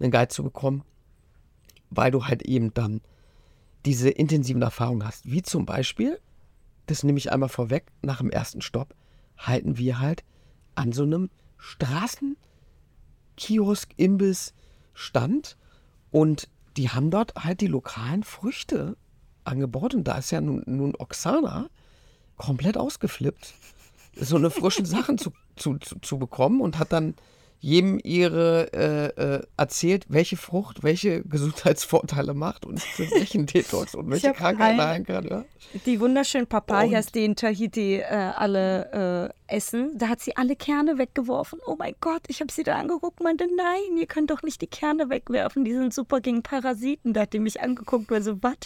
[0.00, 0.82] einen Guide zu bekommen,
[1.90, 3.00] weil du halt eben dann
[3.84, 5.30] diese intensiven Erfahrungen hast.
[5.30, 6.18] Wie zum Beispiel,
[6.86, 8.94] das nehme ich einmal vorweg, nach dem ersten Stopp
[9.38, 10.24] halten wir halt
[10.74, 14.52] an so einem Straßenkiosk, Imbiss,
[14.94, 15.56] Stand
[16.10, 18.96] und die haben dort halt die lokalen Früchte
[19.44, 21.68] angebaut und da ist ja nun, nun Oksana
[22.36, 23.54] komplett ausgeflippt,
[24.16, 27.14] so eine frischen Sachen zu, zu, zu, zu bekommen und hat dann
[27.62, 34.10] jedem ihre äh, äh, erzählt, welche Frucht welche Gesundheitsvorteile macht und für welchen Detox und
[34.10, 35.24] welche Krankheiten heilen kann.
[35.24, 35.44] Ja?
[35.86, 37.14] Die wunderschönen Papayas, und?
[37.14, 41.60] die in Tahiti äh, alle äh, essen, da hat sie alle Kerne weggeworfen.
[41.64, 44.60] Oh mein Gott, ich habe sie da angeguckt und meinte, nein, ihr könnt doch nicht
[44.60, 47.12] die Kerne wegwerfen, die sind super gegen Parasiten.
[47.12, 48.56] Da hat die mich angeguckt und so, was?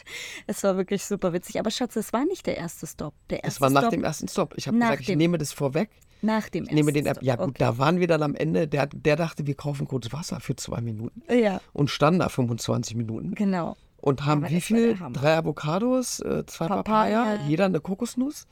[0.46, 1.60] Es war wirklich super witzig.
[1.60, 3.12] Aber Schatz, es war nicht der erste Stop.
[3.28, 4.54] Der erste es war nach Stop, dem ersten Stop.
[4.56, 5.90] Ich habe gesagt, ich nehme das vorweg.
[6.26, 7.22] Nach dem ich nehme den App.
[7.22, 7.56] Ja, gut, okay.
[7.58, 8.68] da waren wir dann am Ende.
[8.68, 11.22] Der, der dachte, wir kaufen kurz Wasser für zwei Minuten.
[11.32, 11.60] Ja.
[11.72, 13.34] Und standen da 25 Minuten.
[13.34, 13.76] Genau.
[13.98, 14.98] Und haben Aber wie viel?
[15.12, 18.46] Drei Avocados, äh, zwei Papaya, Papaya, jeder eine Kokosnuss.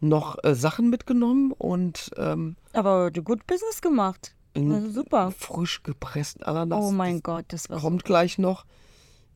[0.00, 2.10] Noch äh, Sachen mitgenommen und.
[2.16, 4.34] Ähm, Aber du gut Business gemacht.
[4.56, 5.30] Also super.
[5.30, 6.84] Frisch gepressten Ananas.
[6.84, 8.06] Oh mein Gott, das war Kommt super.
[8.06, 8.64] gleich noch.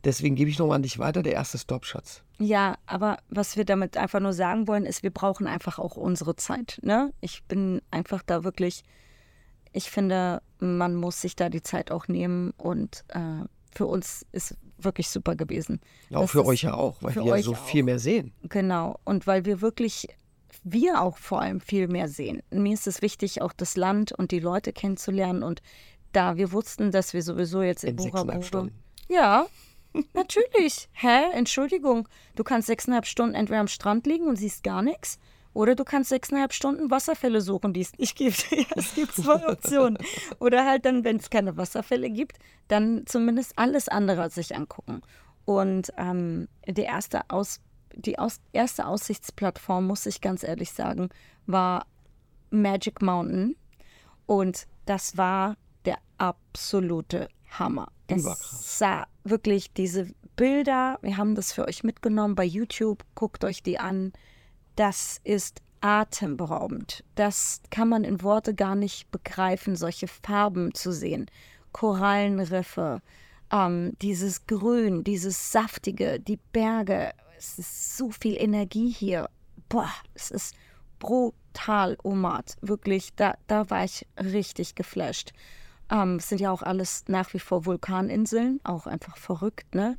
[0.04, 2.22] Deswegen gebe ich nochmal an dich weiter, der erste Stop, Schatz.
[2.38, 6.36] Ja, aber was wir damit einfach nur sagen wollen, ist, wir brauchen einfach auch unsere
[6.36, 6.78] Zeit.
[6.82, 7.12] Ne?
[7.20, 8.82] Ich bin einfach da wirklich,
[9.72, 14.56] ich finde, man muss sich da die Zeit auch nehmen und äh, für uns ist
[14.78, 15.80] wirklich super gewesen.
[16.10, 17.64] Ja, auch für euch ja auch, weil wir so auch.
[17.64, 18.32] viel mehr sehen.
[18.42, 20.08] Genau, und weil wir wirklich,
[20.62, 22.42] wir auch vor allem viel mehr sehen.
[22.50, 25.62] Mir ist es wichtig, auch das Land und die Leute kennenzulernen und
[26.12, 28.68] da wir wussten, dass wir sowieso jetzt in, in Bora.
[29.08, 29.46] Ja,
[30.12, 30.88] Natürlich.
[30.92, 31.30] Hä?
[31.32, 32.08] Entschuldigung.
[32.34, 35.18] Du kannst sechseinhalb Stunden entweder am Strand liegen und siehst gar nichts.
[35.52, 38.50] Oder du kannst sechseinhalb Stunden Wasserfälle suchen, die es nicht gibt.
[38.50, 39.98] Ja, es gibt zwei Optionen.
[40.40, 45.02] Oder halt dann, wenn es keine Wasserfälle gibt, dann zumindest alles andere sich angucken.
[45.44, 47.60] Und ähm, der erste Aus,
[47.94, 51.10] die aus, erste Aussichtsplattform, muss ich ganz ehrlich sagen,
[51.46, 51.86] war
[52.50, 53.56] Magic Mountain.
[54.26, 57.88] Und das war der absolute Hammer.
[58.06, 63.62] Es sah wirklich diese Bilder, wir haben das für euch mitgenommen bei YouTube, guckt euch
[63.62, 64.12] die an.
[64.76, 67.04] Das ist atemberaubend.
[67.14, 71.26] Das kann man in Worte gar nicht begreifen, solche Farben zu sehen.
[71.72, 73.02] Korallenriffe,
[73.52, 77.12] ähm, dieses Grün, dieses Saftige, die Berge.
[77.36, 79.28] Es ist so viel Energie hier.
[79.68, 80.56] Boah, es ist
[80.98, 82.56] brutal, Omat.
[82.62, 85.32] Wirklich, da, da war ich richtig geflasht.
[85.90, 89.96] Ähm, es sind ja auch alles nach wie vor Vulkaninseln, auch einfach verrückt, ne?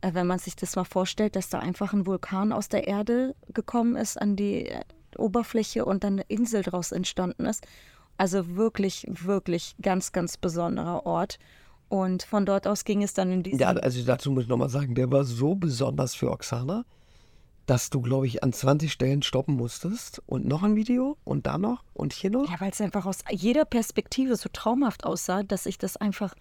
[0.00, 3.34] Äh, wenn man sich das mal vorstellt, dass da einfach ein Vulkan aus der Erde
[3.52, 4.80] gekommen ist an die äh,
[5.16, 7.66] Oberfläche und dann eine Insel daraus entstanden ist.
[8.16, 11.38] Also wirklich, wirklich ganz, ganz besonderer Ort.
[11.88, 13.56] Und von dort aus ging es dann in die.
[13.56, 16.84] Ja, also dazu muss ich nochmal sagen, der war so besonders für Oksana
[17.66, 21.58] dass du, glaube ich, an 20 Stellen stoppen musstest und noch ein Video und da
[21.58, 22.50] noch und hier noch?
[22.50, 26.34] Ja, weil es einfach aus jeder Perspektive so traumhaft aussah, dass ich das einfach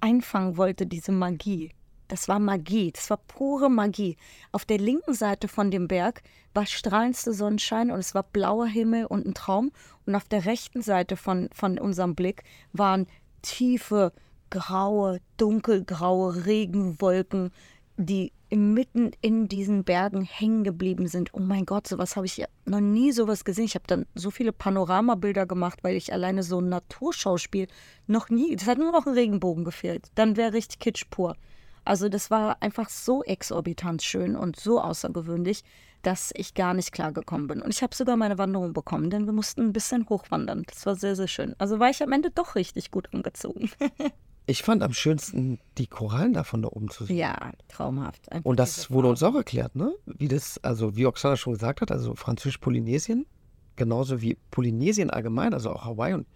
[0.00, 1.70] einfangen wollte, diese Magie.
[2.08, 4.16] Das war Magie, das war pure Magie.
[4.52, 6.22] Auf der linken Seite von dem Berg
[6.54, 9.72] war strahlendste Sonnenschein und es war blauer Himmel und ein Traum.
[10.06, 13.06] Und auf der rechten Seite von, von unserem Blick waren
[13.42, 14.12] tiefe,
[14.50, 17.50] graue, dunkelgraue Regenwolken,
[17.96, 21.34] die mitten in diesen Bergen hängen geblieben sind.
[21.34, 23.64] Oh mein Gott, sowas habe ich noch nie sowas gesehen.
[23.64, 27.66] Ich habe dann so viele Panoramabilder gemacht, weil ich alleine so ein Naturschauspiel
[28.06, 28.54] noch nie.
[28.54, 30.08] Das hat nur noch ein Regenbogen gefehlt.
[30.14, 31.36] Dann wäre richtig kitsch pur.
[31.84, 35.62] Also das war einfach so exorbitant schön und so außergewöhnlich,
[36.02, 37.62] dass ich gar nicht klargekommen bin.
[37.62, 40.64] Und ich habe sogar meine Wanderung bekommen, denn wir mussten ein bisschen hochwandern.
[40.68, 41.54] Das war sehr, sehr schön.
[41.58, 43.70] Also war ich am Ende doch richtig gut angezogen.
[44.48, 47.16] Ich fand am schönsten die Korallen da von da oben zu sehen.
[47.16, 48.30] Ja, traumhaft.
[48.30, 49.92] Einfach und das wurde uns auch erklärt, ne?
[50.06, 53.26] Wie das, also wie Oksana schon gesagt hat, also Französisch-Polynesien,
[53.74, 56.14] genauso wie Polynesien allgemein, also auch Hawaii.
[56.14, 56.28] Und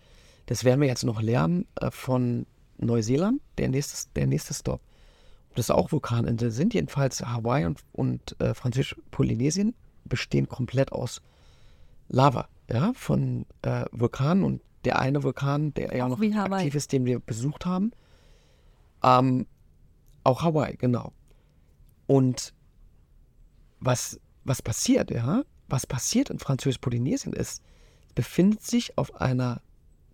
[0.46, 2.46] das werden wir jetzt noch lernen äh, von
[2.78, 4.80] Neuseeland, der nächste, der nächste Stop.
[5.54, 6.74] Das ist auch Vulkaninseln sind.
[6.74, 11.22] Jedenfalls Hawaii und, und äh, Französisch-Polynesien bestehen komplett aus
[12.08, 17.04] Lava, ja, von äh, Vulkanen und der eine Vulkan, der ja noch aktiv ist, den
[17.04, 17.92] wir besucht haben.
[19.02, 19.46] Ähm,
[20.24, 21.12] auch Hawaii, genau.
[22.06, 22.54] Und
[23.80, 25.42] was, was passiert, ja?
[25.68, 27.62] Was passiert in Französisch-Polynesien ist,
[28.14, 29.62] befindet sich auf einer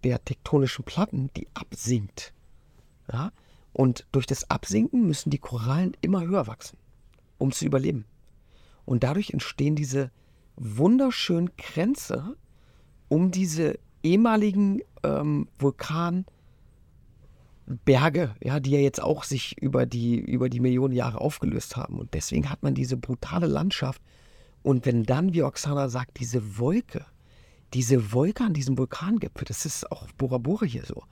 [0.04, 2.34] der tektonischen Platten, die absinkt.
[3.10, 3.32] Ja?
[3.72, 6.78] Und durch das Absinken müssen die Korallen immer höher wachsen,
[7.38, 8.04] um zu überleben.
[8.84, 10.10] Und dadurch entstehen diese
[10.56, 12.36] wunderschönen Kränze
[13.08, 16.26] um diese ehemaligen ähm, Vulkanberge,
[18.42, 21.98] ja, die ja jetzt auch sich über die, über die Millionen Jahre aufgelöst haben.
[21.98, 24.00] Und deswegen hat man diese brutale Landschaft.
[24.62, 27.04] Und wenn dann, wie Oksana sagt, diese Wolke,
[27.74, 31.02] diese Wolke an diesem Vulkangipfel, das ist auch Bora Bora hier so,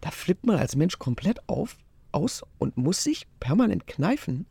[0.00, 1.76] da flippt man als Mensch komplett auf,
[2.12, 4.46] aus und muss sich permanent kneifen,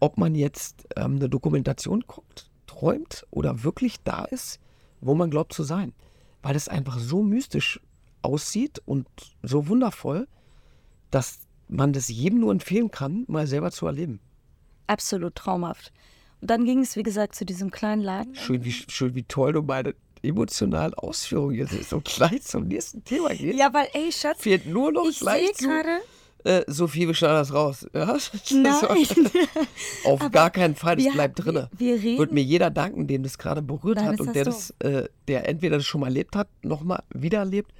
[0.00, 4.58] ob man jetzt ähm, eine Dokumentation guckt, träumt oder wirklich da ist,
[5.00, 5.92] wo man glaubt zu sein
[6.42, 7.80] weil es einfach so mystisch
[8.22, 9.06] aussieht und
[9.42, 10.28] so wundervoll,
[11.10, 14.20] dass man das jedem nur empfehlen kann, mal selber zu erleben.
[14.86, 15.92] Absolut traumhaft.
[16.40, 18.34] Und dann ging es, wie gesagt, zu diesem kleinen Laden.
[18.34, 23.30] Schön, wie, schön, wie toll du meine emotionalen Ausführungen jetzt so gleich zum nächsten Thema
[23.30, 23.58] gehst.
[23.58, 25.98] Ja, weil, ey, Schatz, Fehlt nur noch ich gleich sehe zu, gerade.
[26.44, 27.86] Äh, Sophie, wir schneiden das raus.
[27.94, 28.16] Ja?
[28.52, 28.74] Nein.
[30.04, 31.66] Auf Aber gar keinen Fall, das wir- bleibt drin.
[31.76, 35.08] wir- Wird mir jeder danken, dem das gerade berührt Nein, hat und der das, äh,
[35.28, 37.72] der entweder das schon mal erlebt hat, nochmal wieder erlebt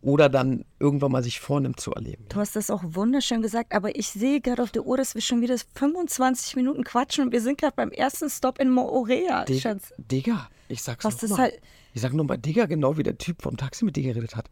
[0.00, 2.24] oder dann irgendwann mal sich vornimmt zu erleben.
[2.28, 5.22] Du hast das auch wunderschön gesagt, aber ich sehe gerade auf der Uhr, dass wir
[5.22, 9.62] schon wieder 25 Minuten quatschen und wir sind gerade beim ersten Stop in Moorea, Dig-.
[9.98, 11.38] Digga, ich sag's Was noch mal.
[11.38, 11.60] halt-
[11.94, 14.46] Ich sag nur mal Digga, genau wie der Typ vom Taxi mit dir geredet hat.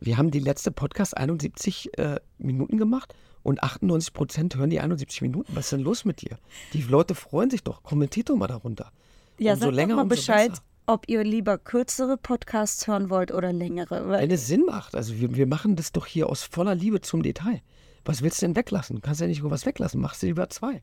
[0.00, 5.22] Wir haben die letzte Podcast 71 äh, Minuten gemacht und 98 Prozent hören die 71
[5.22, 5.54] Minuten.
[5.54, 6.38] Was ist denn los mit dir?
[6.72, 7.82] Die Leute freuen sich doch.
[7.82, 8.92] Kommentiert doch mal darunter.
[9.38, 10.62] Ja, umso sag länger, doch mal Bescheid, besser.
[10.86, 14.08] ob ihr lieber kürzere Podcasts hören wollt oder längere.
[14.08, 14.94] Wenn es Sinn macht.
[14.94, 17.60] Also wir, wir machen das doch hier aus voller Liebe zum Detail.
[18.04, 18.96] Was willst du denn weglassen?
[18.96, 20.00] Du kannst ja nicht irgendwas weglassen.
[20.00, 20.80] Machst du lieber zwei.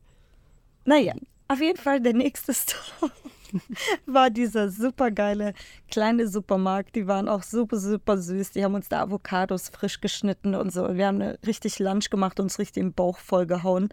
[0.84, 1.14] naja,
[1.48, 3.12] auf jeden Fall der nächste Stop
[4.06, 5.54] war dieser supergeile
[5.90, 6.96] kleine Supermarkt.
[6.96, 8.52] Die waren auch super, super süß.
[8.52, 10.94] Die haben uns da Avocados frisch geschnitten und so.
[10.94, 13.88] Wir haben richtig Lunch gemacht, uns richtig den Bauch vollgehauen.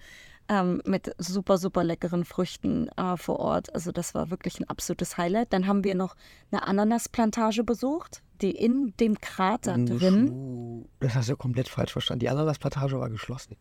[0.49, 3.73] Ähm, mit super, super leckeren Früchten äh, vor Ort.
[3.73, 5.53] Also das war wirklich ein absolutes Highlight.
[5.53, 6.15] Dann haben wir noch
[6.51, 10.85] eine Ananasplantage besucht, die in dem Krater drin.
[10.99, 12.19] Das hast du komplett falsch verstanden.
[12.19, 13.55] Die Ananasplantage war geschlossen.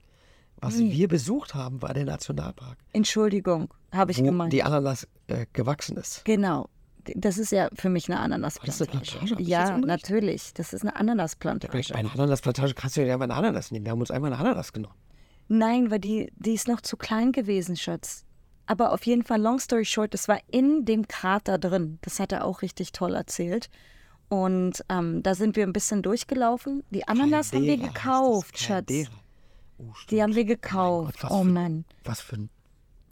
[0.62, 0.90] Was Hm.
[0.92, 4.52] wir besucht haben, war der Nationalpark, Entschuldigung, habe ich wo gemeint.
[4.52, 6.24] die Ananas äh, gewachsen ist.
[6.24, 6.68] Genau.
[7.16, 8.86] Das ist ja für mich eine Ananasplantage.
[8.90, 9.20] Plantage?
[9.20, 9.86] Hab ich das Ja, unrecht?
[9.88, 10.54] natürlich.
[10.54, 11.82] Das ist eine Ananasplantage.
[11.92, 13.84] Bei einer Ananasplantage kannst du ja einfach eine Ananas nehmen.
[13.84, 14.94] Wir haben uns einmal eine Ananas genommen.
[15.48, 18.24] Nein, weil die, die ist noch zu klein gewesen, Schatz.
[18.66, 21.98] Aber auf jeden Fall, long story short, das war in dem Krater drin.
[22.02, 23.68] Das hat er auch richtig toll erzählt.
[24.28, 26.84] Und ähm, da sind wir ein bisschen durchgelaufen.
[26.90, 28.86] Die Ananas haben wir das, gekauft, Schatz.
[29.82, 29.92] Oh.
[30.10, 31.14] Die haben wir gekauft.
[31.20, 31.84] Gott, was oh für- Mann.
[32.04, 32.48] Was für ein,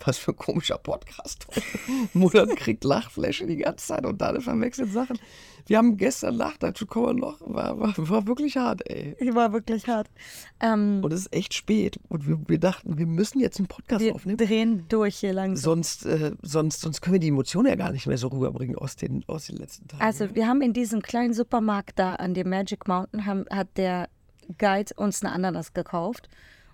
[0.05, 1.47] was für ein komischer Podcast.
[2.15, 5.19] Mutter kriegt Lachfläche die ganze Zeit und dann verwechselt Sachen.
[5.67, 9.15] Wir haben gestern Nacht, dazu kommen wir noch, war, war, war wirklich hart, ey.
[9.35, 10.09] War wirklich hart.
[10.59, 14.03] Ähm, Und es ist echt spät und wir, wir dachten, wir müssen jetzt einen Podcast
[14.03, 14.39] wir aufnehmen.
[14.39, 15.63] drehen durch hier langsam.
[15.63, 18.97] Sonst, äh, sonst, sonst können wir die Emotionen ja gar nicht mehr so rüberbringen aus
[18.97, 20.03] den, aus den letzten Tagen.
[20.03, 24.09] Also wir haben in diesem kleinen Supermarkt da an dem Magic Mountain, haben, hat der
[24.59, 26.29] Guide uns eine Ananas gekauft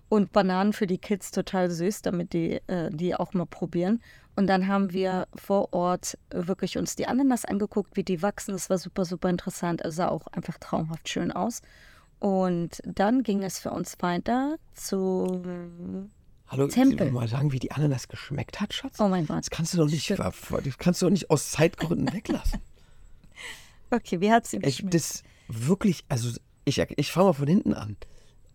[0.09, 4.01] und Bananen für die Kids total süß, damit die äh, die auch mal probieren.
[4.37, 8.53] Und dann haben wir vor Ort wirklich uns die Ananas angeguckt, wie die wachsen.
[8.53, 9.81] Das war super, super interessant.
[9.83, 11.63] Es sah auch einfach traumhaft schön aus.
[12.19, 15.43] Und dann ging es für uns weiter zu...
[16.49, 16.97] Hallo, Tempel.
[16.99, 17.13] Tempel.
[17.13, 19.01] mal sagen, wie die Ananas geschmeckt hat, Schatz?
[19.01, 19.39] Oh mein Gott.
[19.39, 22.61] Das kannst du doch nicht, das kannst du doch nicht aus Zeitgründen weglassen.
[23.89, 24.95] Okay, wie hat sie Ich, geschmeckt?
[24.95, 27.97] das wirklich, also ich, ich fange mal von hinten an.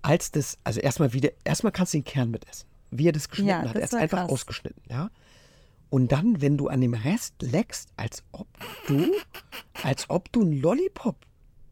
[0.02, 2.68] Als das, also erstmal wieder, erstmal kannst du den Kern mitessen.
[2.90, 3.68] Wie er das geschnitten Ja, hat.
[3.68, 4.32] das Er ist einfach krass.
[4.32, 5.10] ausgeschnitten, ja.
[5.90, 8.48] Und dann, wenn du an dem Rest leckst, als ob
[8.88, 9.12] du,
[9.84, 11.16] als ob du einen Lollipop,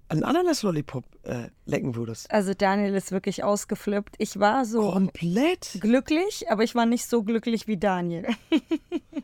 [0.10, 2.30] einen Ananas-Lollipop äh, lecken würdest.
[2.32, 4.16] Also Daniel ist wirklich ausgeflippt.
[4.18, 5.78] Ich war so Komplett.
[5.80, 8.28] glücklich, aber ich war nicht so glücklich wie Daniel.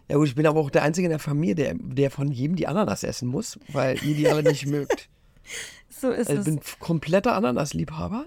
[0.07, 2.55] Ja gut, ich bin aber auch der Einzige in der Familie, der, der von jedem
[2.55, 5.09] die Ananas essen muss, weil ihr die alle nicht mögt.
[5.89, 6.45] So ist Also ich es.
[6.45, 8.25] bin kompletter Ananas-Liebhaber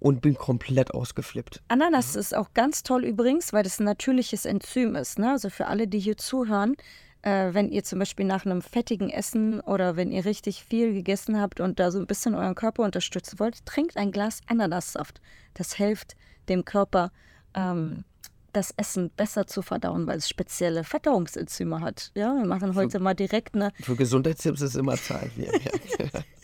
[0.00, 1.62] und bin komplett ausgeflippt.
[1.68, 5.18] Ananas ist auch ganz toll übrigens, weil das ein natürliches Enzym ist.
[5.18, 5.30] Ne?
[5.32, 6.76] Also für alle, die hier zuhören,
[7.22, 11.40] äh, wenn ihr zum Beispiel nach einem fettigen Essen oder wenn ihr richtig viel gegessen
[11.40, 15.20] habt und da so ein bisschen euren Körper unterstützen wollt, trinkt ein Glas Ananassaft.
[15.54, 16.16] Das hilft
[16.48, 17.10] dem Körper,
[17.54, 18.04] ähm,
[18.52, 22.10] das Essen besser zu verdauen, weil es spezielle Verdauungsenzyme hat.
[22.14, 25.30] Ja, wir machen heute mal direkt eine Für Gesundheitstipps ist immer Zeit.
[25.36, 25.50] ihr
[25.98, 26.24] merkt.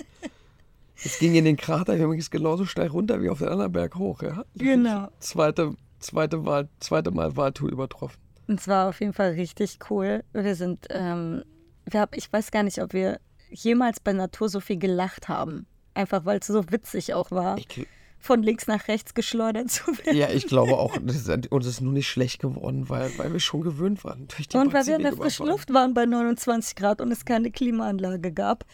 [1.05, 4.23] Es ging in den Krater übrigens genauso steil runter wie auf den anderen Berg hoch.
[4.23, 4.45] Ja?
[4.55, 5.09] Genau.
[5.21, 8.19] Zweite, zweite, Wahl, zweite Mal Wahltour übertroffen.
[8.47, 10.23] Und es war auf jeden Fall richtig cool.
[10.33, 11.45] Wir sind, ähm,
[11.87, 15.67] wir hab, ich weiß gar nicht, ob wir jemals bei Natur so viel gelacht haben.
[15.95, 17.87] Einfach weil es so witzig auch war, Ich,
[18.19, 20.17] von links nach rechts geschleudert zu werden.
[20.17, 23.41] ja, ich glaube auch, das ist, uns ist nur nicht schlecht geworden, weil, weil wir
[23.41, 24.27] schon gewöhnt waren.
[24.29, 25.47] Durch die Und weil wir in der frischen.
[25.47, 28.65] Luft waren bei 29 Grad und es keine Klimaanlage gab.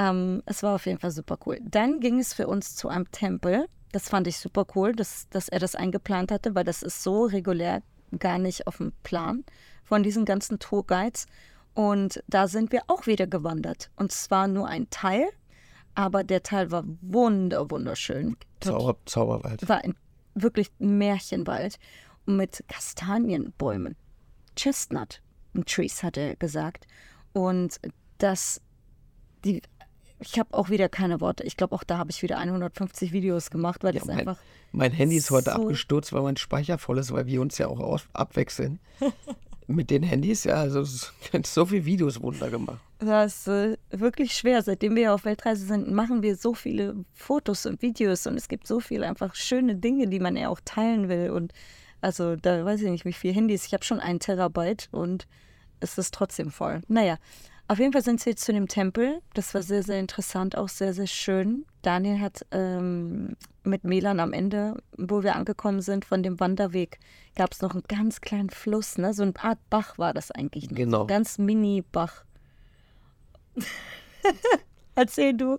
[0.00, 1.58] Ähm, es war auf jeden Fall super cool.
[1.62, 3.66] Dann ging es für uns zu einem Tempel.
[3.92, 7.24] Das fand ich super cool, dass, dass er das eingeplant hatte, weil das ist so
[7.24, 7.82] regulär
[8.18, 9.44] gar nicht auf dem Plan
[9.84, 11.26] von diesen ganzen Tourguides.
[11.74, 13.90] Und da sind wir auch wieder gewandert.
[13.96, 15.28] Und zwar nur ein Teil,
[15.94, 18.36] aber der Teil war wunder, wunderschön.
[18.60, 19.68] Zauber, Zauberwald.
[19.68, 19.94] war ein,
[20.34, 21.78] wirklich Märchenwald
[22.24, 23.96] mit Kastanienbäumen.
[24.56, 25.20] Chestnut
[25.66, 26.86] Trees, hat er gesagt.
[27.32, 27.80] Und
[28.18, 28.60] das,
[29.44, 29.62] die,
[30.20, 31.42] ich habe auch wieder keine Worte.
[31.44, 34.38] Ich glaube, auch da habe ich wieder 150 Videos gemacht, weil Ja, das mein, einfach.
[34.72, 37.68] mein Handy ist heute so- abgestürzt, weil mein Speicher voll ist, weil wir uns ja
[37.68, 38.78] auch abwechseln.
[39.66, 41.12] Mit den Handys, ja, also es-
[41.44, 42.80] so viele Videos wurden da gemacht.
[42.98, 44.62] Das ist äh, wirklich schwer.
[44.62, 48.66] Seitdem wir auf Weltreise sind, machen wir so viele Fotos und Videos und es gibt
[48.66, 51.30] so viele einfach schöne Dinge, die man ja auch teilen will.
[51.30, 51.52] Und
[52.00, 53.64] also da weiß ich nicht, wie viele Handys.
[53.66, 55.28] Ich habe schon einen Terabyte und
[55.78, 56.80] es ist trotzdem voll.
[56.88, 57.16] Naja,
[57.70, 59.22] auf jeden Fall sind wir jetzt zu dem Tempel.
[59.32, 61.64] Das war sehr, sehr interessant, auch sehr, sehr schön.
[61.82, 66.98] Daniel hat ähm, mit Milan am Ende, wo wir angekommen sind, von dem Wanderweg,
[67.36, 69.14] gab es noch einen ganz kleinen Fluss, ne?
[69.14, 70.68] So eine Art Bach war das eigentlich.
[70.68, 70.76] noch.
[70.76, 70.96] Genau.
[70.96, 72.24] So ein ganz Mini-Bach.
[74.96, 75.58] Erzähl du.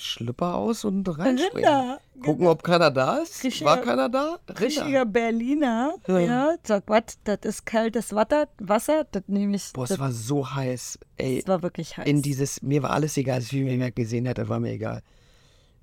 [0.00, 1.54] Schlüpper aus und reinspringen.
[1.70, 1.98] Rinder.
[2.24, 3.42] Gucken, ob keiner da ist.
[3.44, 4.38] Richtiger- War keiner da?
[4.60, 5.06] Richtiger Rinder.
[5.06, 5.94] Berliner.
[6.06, 6.18] Ja.
[6.18, 6.54] Ja.
[6.64, 7.18] Sag, was?
[7.24, 8.48] Das ist kaltes Wasser.
[8.58, 9.06] Wasser.
[9.10, 9.72] Das nehme ich.
[9.72, 10.98] Boah, es das, war so heiß.
[11.16, 12.06] Ey, das war wirklich heiß.
[12.06, 15.02] in dieses, mir war alles egal, wie mir jemand gesehen hätte, war mir egal.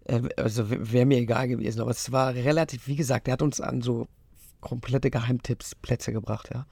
[0.06, 3.60] Äh, Also wäre mir egal gewesen, aber es war relativ, wie gesagt, er hat uns
[3.62, 4.08] an so
[4.62, 6.66] komplette Geheimtipps Plätze gebracht, ja.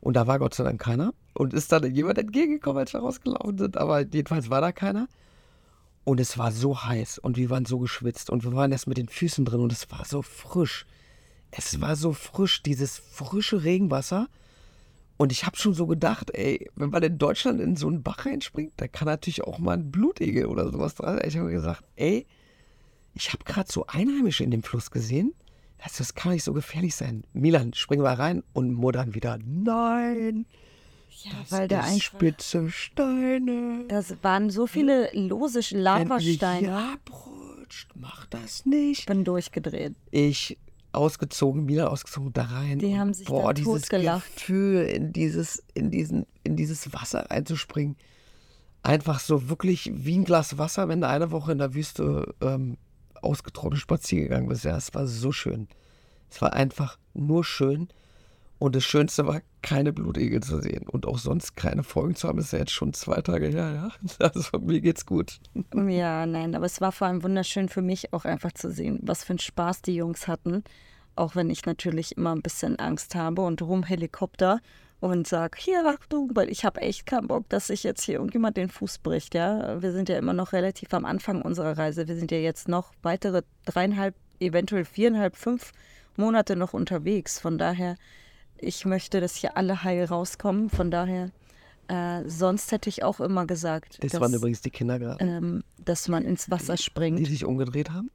[0.00, 1.12] Und da war Gott sei Dank keiner.
[1.34, 5.08] Und ist dann jemand entgegengekommen, als wir rausgelaufen sind, aber jedenfalls war da keiner.
[6.08, 8.96] Und es war so heiß und wir waren so geschwitzt und wir waren erst mit
[8.96, 10.86] den Füßen drin und es war so frisch.
[11.50, 14.28] Es war so frisch, dieses frische Regenwasser.
[15.18, 18.24] Und ich habe schon so gedacht, ey, wenn man in Deutschland in so einen Bach
[18.24, 21.20] reinspringt, da kann natürlich auch mal ein Blutegel oder sowas dran.
[21.26, 22.26] Ich habe gesagt, ey,
[23.12, 25.34] ich habe gerade so Einheimische in dem Fluss gesehen.
[25.76, 27.24] Das, kann nicht so gefährlich sein.
[27.34, 29.38] Milan, springen wir rein und muttern wieder.
[29.44, 30.46] Nein,
[31.24, 33.84] ja, das weil der spitze Steine.
[33.88, 36.58] Das waren so viele lose Lavasteine.
[36.58, 39.00] hier abrutscht, mach das nicht.
[39.00, 39.94] Ich bin durchgedreht.
[40.10, 40.58] ich
[40.92, 42.78] ausgezogen, Mila ausgezogen, da rein.
[42.78, 44.34] Die haben sich boah, da dieses totgelacht.
[44.34, 47.96] Gefühl, in dieses, in diesen, in dieses Wasser reinzuspringen.
[48.82, 52.78] Einfach so wirklich wie ein Glas Wasser, wenn du eine Woche in der Wüste ähm,
[53.20, 54.64] ausgetrocknet spazieren gegangen bist.
[54.64, 55.68] Ja, es war so schön.
[56.30, 57.88] Es war einfach nur schön.
[58.58, 60.88] Und das Schönste war, keine Blutegel zu sehen.
[60.88, 63.90] Und auch sonst keine Folgen zu haben, ist ja jetzt schon zwei Tage her, ja.
[64.28, 65.38] Also mir geht's gut.
[65.74, 69.24] Ja, nein, aber es war vor allem wunderschön für mich auch einfach zu sehen, was
[69.24, 70.64] für einen Spaß die Jungs hatten.
[71.14, 74.60] Auch wenn ich natürlich immer ein bisschen Angst habe und rum Helikopter
[75.00, 78.56] und sag, hier Achtung, weil ich habe echt keinen Bock, dass sich jetzt hier irgendjemand
[78.56, 79.80] den Fuß bricht, ja.
[79.80, 82.08] Wir sind ja immer noch relativ am Anfang unserer Reise.
[82.08, 85.72] Wir sind ja jetzt noch weitere dreieinhalb, eventuell viereinhalb, fünf
[86.16, 87.38] Monate noch unterwegs.
[87.38, 87.96] Von daher,
[88.62, 90.70] ich möchte, dass hier alle heil rauskommen.
[90.70, 91.30] Von daher,
[91.88, 95.64] äh, sonst hätte ich auch immer gesagt, Das dass, waren übrigens die Kinder gerade, ähm,
[95.84, 97.26] dass man ins Wasser die springt.
[97.26, 98.10] sich umgedreht haben.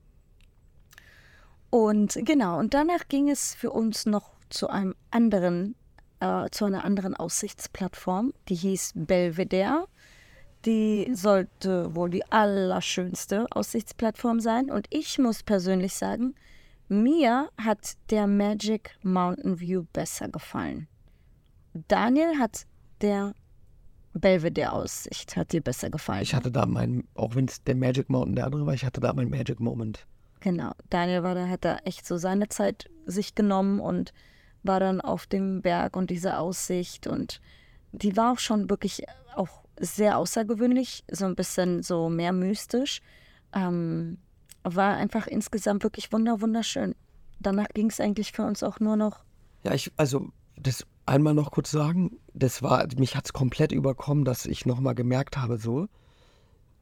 [1.70, 5.76] Und genau, und danach ging es für uns noch zu einem anderen,
[6.20, 9.88] äh, zu einer anderen Aussichtsplattform, die hieß Belvedere.
[10.66, 14.70] Die sollte wohl die allerschönste Aussichtsplattform sein.
[14.72, 16.36] Und ich muss persönlich sagen,
[16.88, 20.88] mir hat der Magic Mountain View besser gefallen.
[21.88, 22.65] Daniel hat
[23.02, 23.34] der
[24.13, 26.22] Belvedere-Aussicht, hat dir besser gefallen.
[26.22, 29.02] Ich hatte da meinen, auch wenn es der Magic Mountain der andere war, ich hatte
[29.02, 30.06] da meinen Magic Moment.
[30.39, 30.72] Genau.
[30.89, 34.13] Daniel war da, hat da echt so seine Zeit sich genommen und
[34.62, 37.41] war dann auf dem Berg und diese Aussicht und
[37.91, 39.04] die war auch schon wirklich
[39.36, 43.02] auch sehr außergewöhnlich, so ein bisschen so mehr mystisch.
[43.54, 44.17] Ähm,
[44.63, 46.95] war einfach insgesamt wirklich wunder wunderschön.
[47.39, 49.23] Danach ging es eigentlich für uns auch nur noch.
[49.63, 54.23] Ja, ich, also, das einmal noch kurz sagen, das war, mich hat es komplett überkommen,
[54.26, 55.88] dass ich nochmal gemerkt habe, so,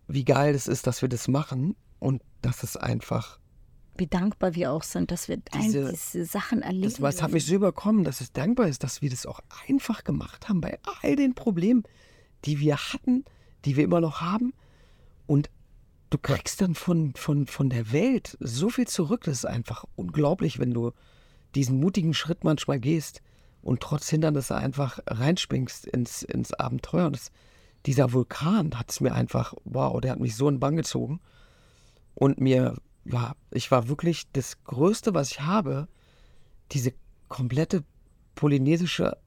[0.07, 3.39] wie geil es ist, dass wir das machen und dass es einfach,
[3.97, 6.83] Wie dankbar wir auch sind, dass wir Diese- diese Sachen erleben.
[7.01, 10.03] das, es hat mich so überkommen, dass es dankbar ist, dass wir das auch einfach
[10.03, 11.83] gemacht haben bei all den Problemen,
[12.45, 13.25] die wir hatten,
[13.65, 14.53] die wir immer noch haben
[15.27, 15.49] und
[16.11, 20.59] du kriegst dann von, von, von der Welt so viel zurück, das ist einfach unglaublich,
[20.59, 20.91] wenn du
[21.55, 23.21] diesen mutigen Schritt manchmal gehst
[23.61, 27.07] und trotz Hindernisse einfach reinspringst ins, ins Abenteuer.
[27.07, 27.31] Und das,
[27.85, 31.19] dieser Vulkan hat es mir einfach, wow, der hat mich so in Bann gezogen.
[32.13, 35.87] Und mir, ja, ich war wirklich das Größte, was ich habe,
[36.71, 36.93] diese
[37.29, 37.83] komplette
[38.35, 39.17] polynesische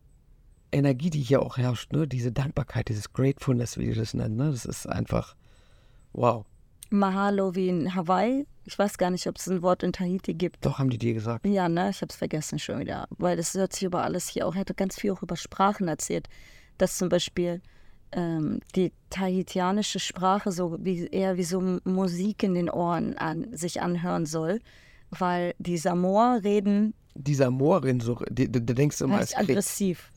[0.70, 2.06] Energie, die hier auch herrscht, ne?
[2.06, 4.50] diese Dankbarkeit, dieses Gratefulness, wie die das nennen, ne?
[4.50, 5.34] das ist einfach,
[6.12, 6.44] wow.
[6.90, 8.46] Mahalo wie in Hawaii.
[8.64, 10.64] Ich weiß gar nicht, ob es ein Wort in Tahiti gibt.
[10.64, 11.46] Doch, haben die dir gesagt.
[11.46, 14.46] Ja, ne, ich habe es vergessen schon wieder, weil das hört sich über alles hier
[14.46, 16.28] auch, er hatte ganz viel auch über Sprachen erzählt,
[16.78, 17.60] dass zum Beispiel
[18.12, 23.82] ähm, die tahitianische Sprache so wie eher wie so Musik in den Ohren an, sich
[23.82, 24.60] anhören soll,
[25.10, 30.10] weil die Samoa reden Dieser Moorin, so, du, du denkst immer, heißt es aggressiv.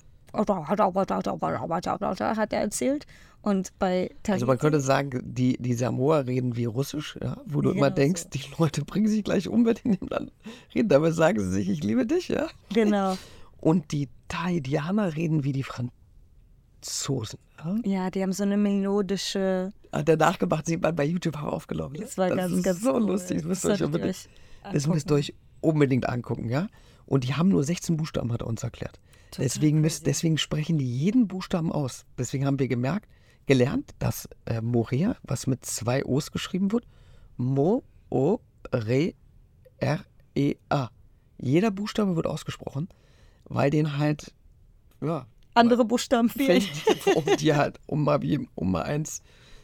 [2.38, 3.06] Hat er erzählt.
[3.42, 7.38] Und bei Tahiti, Also man könnte sagen, die, die Samoa reden wie Russisch, ja?
[7.46, 8.30] wo du Genau immer denkst, so.
[8.30, 10.32] die Leute bringen sich gleich um, wenn die in dem Land
[10.76, 10.90] reden.
[10.90, 12.48] Dabei sagen sie sich, ich liebe dich, ja.
[12.74, 13.18] Genau.
[13.60, 17.40] Und die Tahitianer reden wie die Franzosen.
[17.64, 17.76] Ja?
[17.86, 19.72] Ja, die haben so eine melodische.
[19.94, 21.96] Hat der nachgemacht, sieht man bei YouTube auch aufgelaufen.
[21.96, 22.02] ja?
[22.04, 23.02] Das war ganz, ist ganz so cool.
[23.08, 23.38] lustig.
[23.38, 24.28] Das müsst ihr euch unbedingt, euch
[24.74, 26.68] das müsst ihr euch unbedingt angucken, ja.
[27.06, 29.00] Und die haben nur 16 Buchstaben, hat er uns erklärt.
[29.38, 32.06] Deswegen, müsst, deswegen sprechen die jeden Buchstaben aus.
[32.18, 33.08] Deswegen haben wir gemerkt,
[33.46, 36.86] gelernt, dass äh, Morea, was mit zwei O's geschrieben wird,
[37.38, 38.40] Mo, O,
[38.74, 39.14] Re,
[39.80, 40.00] R,
[40.36, 40.90] E, A.
[41.40, 42.90] Jeder Buchstabe wird ausgesprochen,
[43.46, 44.34] weil den halt,
[45.02, 46.64] ja, Andere Buchstaben fehlen.
[47.16, 49.22] um die halt, um mal, wie- um mal eins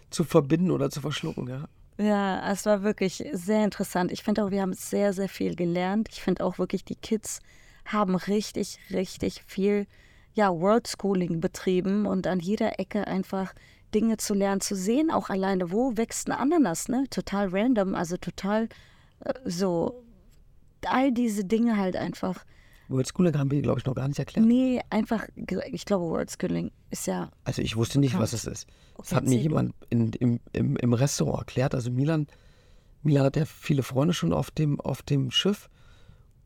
[0.09, 1.67] zu verbinden oder zu verschlucken, ja.
[1.99, 4.11] Ja, es war wirklich sehr interessant.
[4.11, 6.09] Ich finde auch, wir haben sehr, sehr viel gelernt.
[6.11, 7.39] Ich finde auch wirklich, die Kids
[7.85, 9.87] haben richtig, richtig viel
[10.33, 13.53] ja, World Schooling betrieben und an jeder Ecke einfach
[13.93, 17.05] Dinge zu lernen, zu sehen, auch alleine, wo wächst ein Ananas, ne?
[17.09, 18.67] Total random, also total
[19.19, 20.03] äh, so,
[20.85, 22.43] all diese Dinge halt einfach.
[22.89, 24.45] World Schooling haben wir, glaube ich, noch gar nicht erklärt.
[24.45, 25.27] Nee, einfach,
[25.71, 28.67] ich glaube, World Schooling ist ja, Also ich wusste nicht, was es ist.
[28.97, 31.73] Das hat mir jemand in, im, im, im Restaurant erklärt.
[31.75, 32.27] Also Milan,
[33.01, 35.69] Milan hat ja viele Freunde schon auf dem, auf dem Schiff.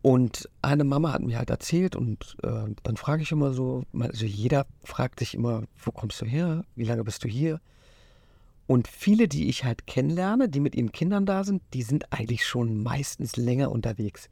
[0.08, 4.26] Und eine Mama hat mir halt erzählt und äh, dann frage ich immer so, also
[4.26, 6.64] jeder fragt sich immer, wo kommst du her?
[6.78, 7.60] Wie lange bist du hier?
[8.68, 12.48] Und viele, die ich halt kennenlerne, die mit ihren Kindern da sind, die sind eigentlich
[12.48, 14.30] schon meistens länger unterwegs.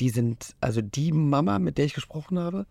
[0.00, 2.64] Die sind, also die Mama, mit der ich gesprochen habe,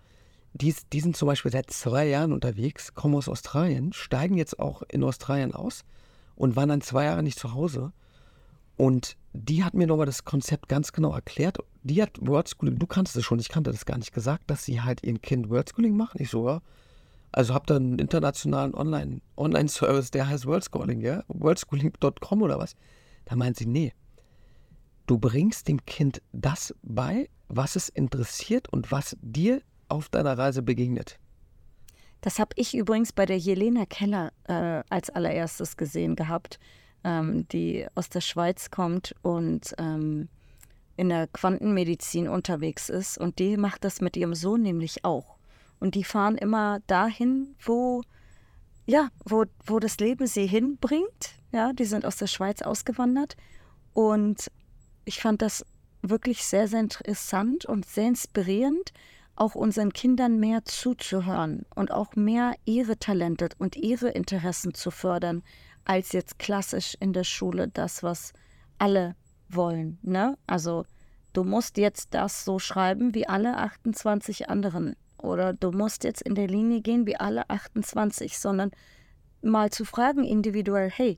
[0.55, 4.57] die, ist- die sind zum Beispiel seit zwei Jahren unterwegs, kommen aus Australien, steigen jetzt
[4.57, 5.83] auch in Australien aus
[6.35, 7.91] und waren dann zwei Jahre nicht zu Hause.
[8.77, 11.57] Und die hat mir nochmal das Konzept ganz genau erklärt.
[11.83, 14.65] Die hat World Schooling, du kannst es schon, ich kannte das gar nicht gesagt, dass
[14.65, 16.21] sie halt ihren Kind World Schooling machen.
[16.21, 16.61] Ich so, ja.
[17.31, 21.23] Also habt ihr einen internationalen Online- Online-Service, der heißt World Schooling, ja?
[21.27, 22.75] Worldschooling.com oder was?
[23.25, 23.93] Da meint sie, nee.
[25.05, 30.61] Du bringst dem Kind das bei, was es interessiert und was dir auf deiner Reise
[30.63, 31.19] begegnet.
[32.21, 36.59] Das habe ich übrigens bei der Jelena Keller äh, als allererstes gesehen gehabt,
[37.05, 40.27] ähm, die aus der Schweiz kommt und ähm,
[40.97, 43.17] in der Quantenmedizin unterwegs ist.
[43.17, 45.37] Und die macht das mit ihrem Sohn nämlich auch.
[45.79, 48.01] Und die fahren immer dahin, wo,
[48.87, 51.35] ja, wo, wo das Leben sie hinbringt.
[51.51, 53.37] Ja, die sind aus der Schweiz ausgewandert.
[53.93, 54.49] Und
[55.05, 55.63] ich fand das
[56.01, 58.93] wirklich sehr, sehr interessant und sehr inspirierend,
[59.35, 65.43] auch unseren Kindern mehr zuzuhören und auch mehr ihre Talente und ihre Interessen zu fördern,
[65.85, 68.33] als jetzt klassisch in der Schule das, was
[68.77, 69.15] alle
[69.49, 69.99] wollen.
[70.01, 70.37] Ne?
[70.47, 70.85] Also
[71.33, 76.35] du musst jetzt das so schreiben wie alle 28 anderen oder du musst jetzt in
[76.35, 78.71] der Linie gehen wie alle 28, sondern
[79.41, 81.17] mal zu fragen individuell, hey,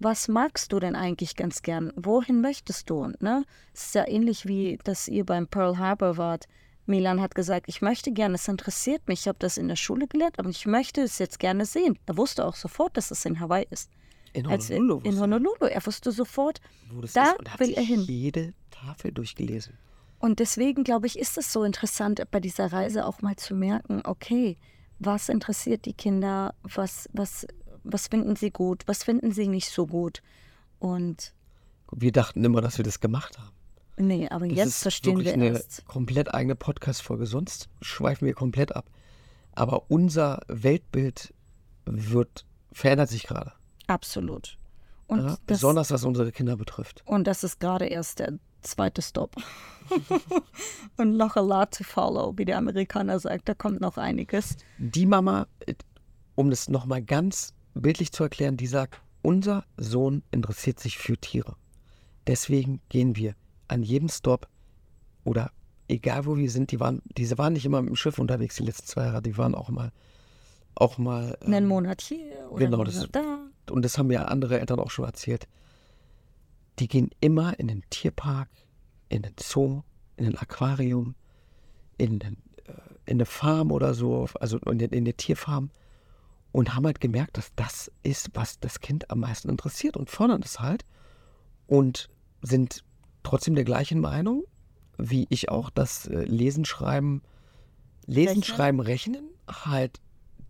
[0.00, 1.92] was magst du denn eigentlich ganz gern?
[1.96, 3.12] Wohin möchtest du?
[3.20, 3.44] Ne?
[3.74, 6.46] Es ist ja ähnlich wie, dass ihr beim Pearl Harbor wart.
[6.86, 10.06] Milan hat gesagt, ich möchte gerne, es interessiert mich, ich habe das in der Schule
[10.06, 11.98] gelernt, aber ich möchte es jetzt gerne sehen.
[12.06, 13.90] Er wusste auch sofort, dass es in Hawaii ist.
[14.32, 15.00] In Als in, Honolulu.
[15.08, 15.66] in Honolulu.
[15.66, 16.60] Er wusste sofort,
[17.14, 18.00] da ist will er hin.
[18.00, 19.76] jede Tafel durchgelesen.
[20.20, 24.02] Und deswegen, glaube ich, ist es so interessant, bei dieser Reise auch mal zu merken,
[24.04, 24.56] okay,
[24.98, 27.46] was interessiert die Kinder, was, was,
[27.84, 30.22] was finden sie gut, was finden sie nicht so gut.
[30.80, 31.32] Und
[31.92, 33.52] Wir dachten immer, dass wir das gemacht haben.
[33.96, 35.84] nee, aber Das jetzt ist verstehen wir eine erst.
[35.86, 37.26] komplett eigene Podcast-Folge.
[37.26, 38.90] Sonst schweifen wir komplett ab.
[39.52, 41.32] Aber unser Weltbild
[41.84, 43.52] wird, verändert sich gerade.
[43.88, 44.56] Absolut.
[45.08, 45.24] Und, Ja?
[45.28, 47.02] das, Besonders was unsere Kinder betrifft.
[47.06, 49.34] und das ist gerade erst der zweite Stop.
[50.96, 53.48] und noch a lot to follow, wie der Amerikaner sagt.
[53.48, 54.56] Da kommt noch einiges.
[54.78, 55.46] Die Mama,
[56.34, 61.56] um das nochmal ganz bildlich zu erklären, die sagt, unser Sohn interessiert sich für Tiere.
[62.26, 63.34] Deswegen gehen wir
[63.68, 64.48] an jedem Stop
[65.24, 65.50] oder
[65.88, 68.64] egal wo wir sind, die waren, diese waren nicht immer mit dem Schiff unterwegs, die
[68.64, 69.90] letzten zwei Jahre, die waren auch mal,
[70.74, 71.38] auch mal.
[71.42, 73.38] ähm, Einen Monat hier oder genau, einen das- Monat da.
[73.70, 75.48] Und das haben mir andere Eltern auch schon erzählt,
[76.78, 78.48] die gehen immer in den Tierpark,
[79.08, 79.82] in den Zoo,
[80.16, 81.14] in ein Aquarium,
[81.96, 82.72] in, den, äh,
[83.06, 85.70] in eine Farm oder so, also in eine Tierfarm
[86.52, 90.42] und haben halt gemerkt, dass das ist, was das Kind am meisten interessiert und fördern
[90.42, 90.84] es halt
[91.66, 92.08] und
[92.42, 92.84] sind
[93.22, 94.44] trotzdem der gleichen Meinung
[94.98, 97.22] wie ich auch, dass äh, Lesen, Schreiben,
[98.06, 98.42] Lesen, Rechnen?
[98.42, 100.00] Schreiben, Rechnen halt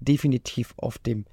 [0.01, 1.27] definitiv auf dem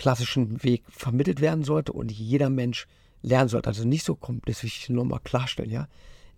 [0.00, 2.86] klassischen Weg vermittelt werden sollte und jeder Mensch
[3.20, 3.68] lernen sollte.
[3.68, 5.88] Also nicht so komplett, das will ich nochmal klarstellen, ja,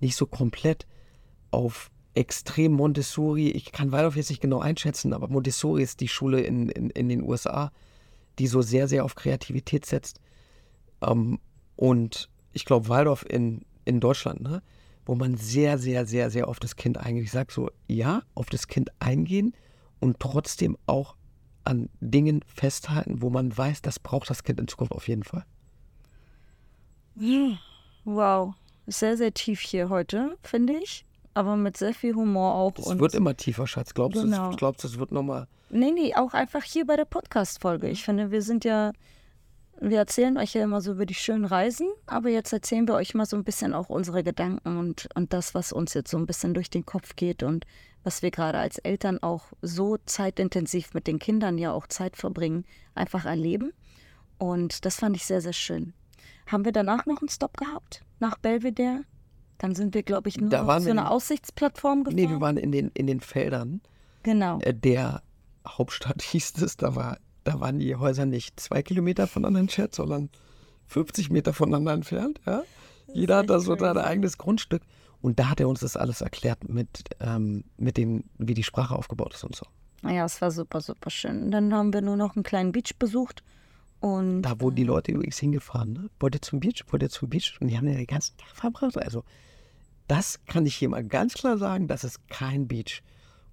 [0.01, 0.85] nicht so komplett
[1.53, 3.51] auf extrem Montessori.
[3.51, 7.09] Ich kann Waldorf jetzt nicht genau einschätzen, aber Montessori ist die Schule in, in, in
[7.09, 7.71] den USA,
[8.41, 10.19] die so sehr, sehr auf Kreativität setzt.
[11.01, 11.39] Ähm,
[11.77, 14.61] und ich glaube, Waldorf in, in Deutschland, ne?
[15.07, 17.23] wo man sehr, sehr, sehr, sehr auf das Kind eingeht.
[17.23, 19.55] Ich sage so, ja, auf das Kind eingehen
[20.01, 21.15] und trotzdem auch
[21.65, 25.45] an Dingen festhalten, wo man weiß, das braucht das Kind in Zukunft auf jeden Fall.
[28.05, 28.55] Wow,
[28.87, 31.05] sehr, sehr tief hier heute, finde ich.
[31.35, 32.73] Aber mit sehr viel Humor auch.
[32.79, 33.95] Es wird immer tiefer, Schatz.
[33.95, 34.51] Glaubst du, Genau.
[34.51, 35.47] es- glaubst, du, es wird nochmal.
[35.71, 37.89] Nee, nee, auch einfach hier bei der Podcast-Folge.
[37.89, 38.93] Ich finde, wir sind ja,
[39.81, 43.15] wir erzählen euch ja immer so über die schönen Reisen, aber jetzt erzählen wir euch
[43.15, 46.27] mal so ein bisschen auch unsere Gedanken und, und das, was uns jetzt so ein
[46.27, 47.65] bisschen durch den Kopf geht und
[48.05, 52.65] was wir gerade als Eltern auch so zeitintensiv mit den Kindern ja auch Zeit verbringen,
[52.95, 53.73] einfach erleben.
[54.39, 55.95] Und das fand ich sehr, sehr schön.
[56.47, 58.03] Haben wir danach noch einen Stop gehabt?
[58.19, 59.03] Nach Belvedere?
[59.59, 61.11] Dann sind wir, glaube ich, nur Da waren so wir eine nicht.
[61.11, 62.17] Aussichtsplattform gefahren.
[62.17, 63.81] Nee, wir waren in den, in den Feldern
[64.25, 64.59] Genau.
[64.61, 65.23] äh, der
[65.67, 66.77] Hauptstadt, hieß es.
[66.77, 70.31] Da, war, da waren die Häuser nicht zwei Kilometer voneinander entfernt, sondern
[70.89, 72.41] 50 Meter voneinander entfernt.
[72.45, 72.63] Ja?
[73.13, 74.83] Jeder hat da so sein eigenes Grundstück.
[75.23, 78.95] Und da hat er uns das alles erklärt, mit, ähm, mit dem, wie die Sprache
[78.95, 79.65] aufgebaut ist und so.
[80.05, 81.51] Ja, es war super, super schön.
[81.53, 83.43] Dann haben wir nur noch einen kleinen Beach besucht.
[84.01, 85.93] Und Da wurden die Leute übrigens hingefahren.
[85.93, 86.11] Ne?
[86.19, 86.83] Wollt ihr zum Beach?
[86.91, 87.57] Wollt ihr zum Beach?
[87.61, 88.99] Und die haben ja den ganzen Tag verbracht.
[88.99, 89.23] Also,
[90.09, 93.01] das kann ich hier mal ganz klar sagen: Das ist kein Beach,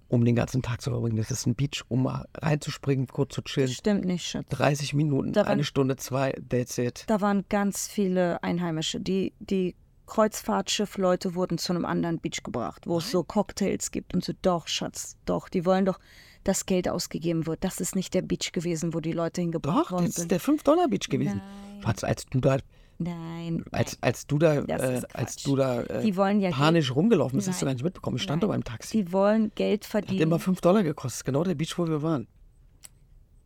[0.08, 1.16] um den ganzen Tag zu verbringen.
[1.18, 3.68] Das ist ein Beach, um mal reinzuspringen, kurz zu chillen.
[3.68, 4.48] stimmt nicht, Schatz.
[4.48, 7.04] 30 Minuten, Da waren- eine Stunde, zwei, that's it.
[7.06, 8.98] Da waren ganz viele Einheimische.
[8.98, 9.76] Die, die
[10.10, 14.32] Kreuzfahrtschiffleute wurden zu einem anderen Beach gebracht, wo es so Cocktails gibt und so.
[14.42, 15.48] Doch, Schatz, doch.
[15.48, 15.98] Die wollen doch,
[16.44, 17.62] dass Geld ausgegeben wird.
[17.64, 20.32] Das ist nicht der Beach gewesen, wo die Leute hingebracht Doch, worden das ist sind.
[20.32, 21.38] der 5-Dollar-Beach gewesen.
[21.38, 21.82] Nein.
[21.82, 22.58] Schatz, als du da,
[22.98, 23.64] Nein.
[23.70, 27.38] als, als du da, Das äh, als du da äh, Die wollen ja panisch rumgelaufen
[27.38, 28.16] bist, hast du gar nicht mitbekommen.
[28.16, 28.48] Ich stand Nein.
[28.50, 29.04] da beim Taxi.
[29.04, 30.22] Die wollen Geld Hat verdienen.
[30.22, 31.24] immer 5 Dollar gekostet.
[31.26, 32.26] Genau der Beach, wo wir waren.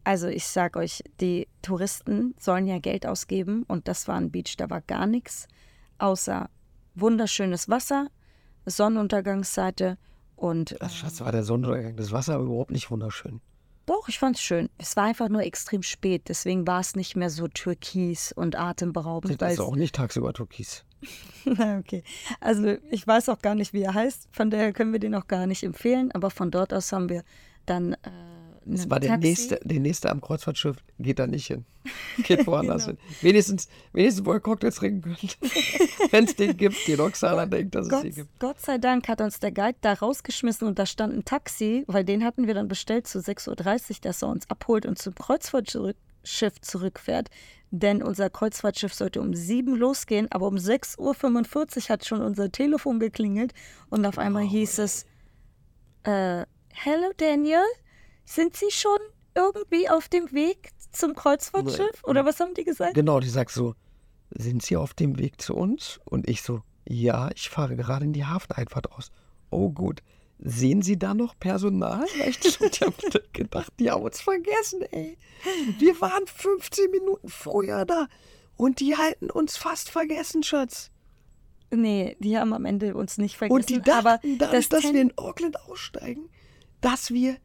[0.03, 4.55] Also ich sag euch, die Touristen sollen ja Geld ausgeben und das war ein Beach,
[4.59, 5.47] da war gar nichts
[5.99, 6.49] außer
[6.95, 8.09] wunderschönes Wasser,
[8.67, 9.99] Sonnenuntergangsseite
[10.37, 11.97] und Ach, Schatz, war der Sonnenuntergang.
[11.97, 13.41] Das Wasser aber überhaupt nicht wunderschön.
[13.87, 14.69] doch, ich fand's schön.
[14.79, 19.41] Es war einfach nur extrem spät, deswegen war es nicht mehr so türkis und atemberaubend.
[19.41, 20.85] Das ist es- auch nicht tagsüber Türkis.
[21.47, 22.03] Okay.
[22.41, 25.27] Also ich weiß auch gar nicht, wie er heißt, von daher können wir den auch
[25.27, 27.23] gar nicht empfehlen, aber von dort aus haben wir
[27.67, 27.99] dann äh,
[28.67, 29.29] Das war der Taxi.
[29.29, 31.65] nächste, der nächste am Kreuzfahrtschiff, geht da nicht hin.
[32.23, 32.99] Geht woanders Genau.
[32.99, 33.17] hin.
[33.21, 35.39] Wenigstens, wenigstens, wo ihr Cocktails trinken könnt.
[36.13, 38.41] Wenn es den gibt, den Oksana denkt, dass es Gott, sie gibt.
[38.41, 42.05] Gott sei Dank hat uns der Guide da rausgeschmissen und da stand ein Taxi, weil
[42.05, 46.61] den hatten wir dann bestellt zu 6.30 Uhr, dass er uns abholt und zum Kreuzfahrtschiff
[46.63, 47.29] zurückfährt.
[47.71, 50.99] Denn unser Kreuzfahrtschiff sollte um 7 losgehen, aber um 6.45
[51.77, 53.53] Uhr hat schon unser Telefon geklingelt
[53.91, 55.05] und auf einmal hieß es,
[56.05, 56.45] äh,
[56.77, 57.63] Hello Daniel,
[58.25, 58.99] sind Sie schon
[59.35, 62.05] irgendwie auf dem Weg zum Kreuzfahrtschiff?
[62.05, 62.95] Oder was haben die gesagt?
[62.95, 63.75] Genau, die sagt so,
[64.31, 66.01] sind Sie auf dem Weg zu uns?
[66.05, 69.11] Und ich so, ja, ich fahre gerade in die Hafeneinfahrt aus.
[69.51, 70.03] Oh gut.
[70.39, 72.05] Sehen Sie da noch Personal?
[72.15, 72.95] Die haben
[73.33, 75.17] gedacht, die haben uns vergessen, ey.
[75.79, 78.09] Wir waren 15 Minuten vorher da.
[78.57, 80.91] Und die halten uns fast vergessen, Schatz.
[81.71, 83.57] Nee, die haben am Ende uns nicht vergessen.
[83.57, 86.29] Und die dachten, aber dadurch, das dass wir in Auckland aussteigen,
[86.81, 87.37] dass wir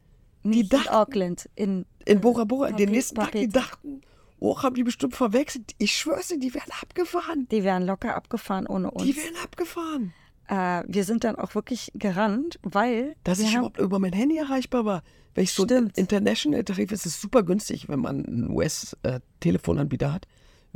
[0.42, 4.00] die Nicht in dachten, Auckland, in, in Bora Bora, den Pape- nächsten Tag, die dachten,
[4.38, 5.72] oh, haben die bestimmt verwechselt.
[5.78, 7.46] Ich schwör's dir, die werden abgefahren.
[7.50, 9.04] die wären locker abgefahren ohne uns.
[9.04, 10.12] Die werden abgefahren.
[10.48, 14.36] äh, wir sind dann auch wirklich gerannt, weil Dass ich haben, überhaupt über mein Handy
[14.38, 15.02] erreichbar war.
[15.34, 15.96] Weil ich so Stimmt.
[15.96, 20.26] International-Tarif ist es super günstig, wenn man einen US-Telefonanbieter hat.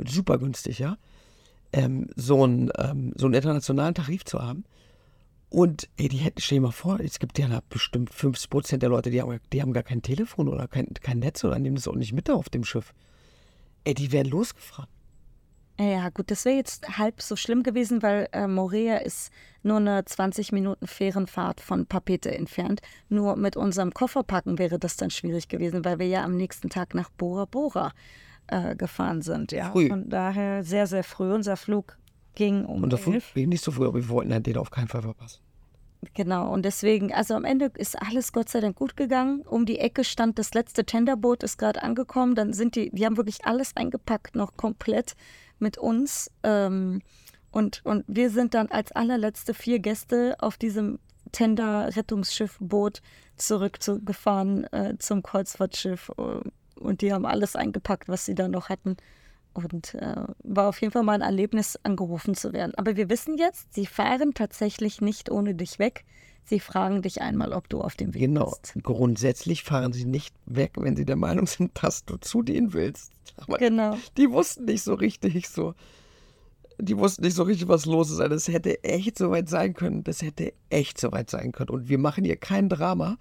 [0.07, 0.97] Super günstig, ja.
[1.73, 4.63] Ähm, so, einen, ähm, so einen internationalen Tarif zu haben.
[5.49, 8.89] Und ey, die hätten, stell dir mal vor, es gibt ja bestimmt 50 Prozent der
[8.89, 11.87] Leute, die haben, die haben gar kein Telefon oder kein, kein Netz oder nehmen das
[11.87, 12.93] auch nicht mit auf dem Schiff.
[13.83, 14.89] Ey, die wären losgefahren.
[15.79, 19.31] ja gut, das wäre jetzt halb so schlimm gewesen, weil äh, Morea ist
[19.61, 22.81] nur eine 20 Minuten Fährenfahrt von Papete entfernt.
[23.09, 26.95] Nur mit unserem Kofferpacken wäre das dann schwierig gewesen, weil wir ja am nächsten Tag
[26.95, 27.93] nach Bora Bora
[28.47, 29.51] äh, gefahren sind.
[29.51, 29.71] Ja.
[29.71, 29.87] Früh.
[29.87, 31.33] Von daher sehr, sehr früh.
[31.33, 31.97] Unser Flug
[32.35, 34.87] ging um Und bin ich nicht so früh, aber wir wollten halt den auf keinen
[34.87, 35.41] Fall verpassen.
[36.13, 39.41] Genau, und deswegen, also am Ende ist alles Gott sei Dank gut gegangen.
[39.41, 42.35] Um die Ecke stand das letzte Tenderboot, ist gerade angekommen.
[42.35, 45.15] Dann sind die, die haben wirklich alles eingepackt, noch komplett
[45.57, 46.31] mit uns.
[46.43, 47.01] Ähm,
[47.51, 50.99] und, und wir sind dann als allerletzte vier Gäste auf diesem
[51.31, 53.01] Tender-Rettungsschiff-Boot
[53.37, 56.11] zurückgefahren äh, zum Kreuzfahrtschiff.
[56.17, 58.97] äh, Und die haben alles eingepackt, was sie da noch hatten.
[59.55, 62.73] Und äh, war auf jeden Fall mal ein Erlebnis, angerufen zu werden.
[62.75, 66.03] Aber wir wissen jetzt, sie fahren tatsächlich nicht ohne dich weg.
[66.43, 68.45] Sie fragen dich einmal, ob du auf dem Weg Genau.
[68.61, 68.75] bist.
[68.83, 73.11] Grundsätzlich fahren sie nicht weg, wenn sie der Meinung sind, dass du zu denen willst.
[73.37, 73.97] Aber Genau.
[74.17, 75.73] die wussten nicht so richtig so.
[76.77, 78.19] Die wussten nicht so richtig, was los ist.
[78.19, 80.03] Das hätte echt so weit sein können.
[80.03, 81.69] Das hätte echt so weit sein können.
[81.69, 83.17] Und wir machen hier kein Drama.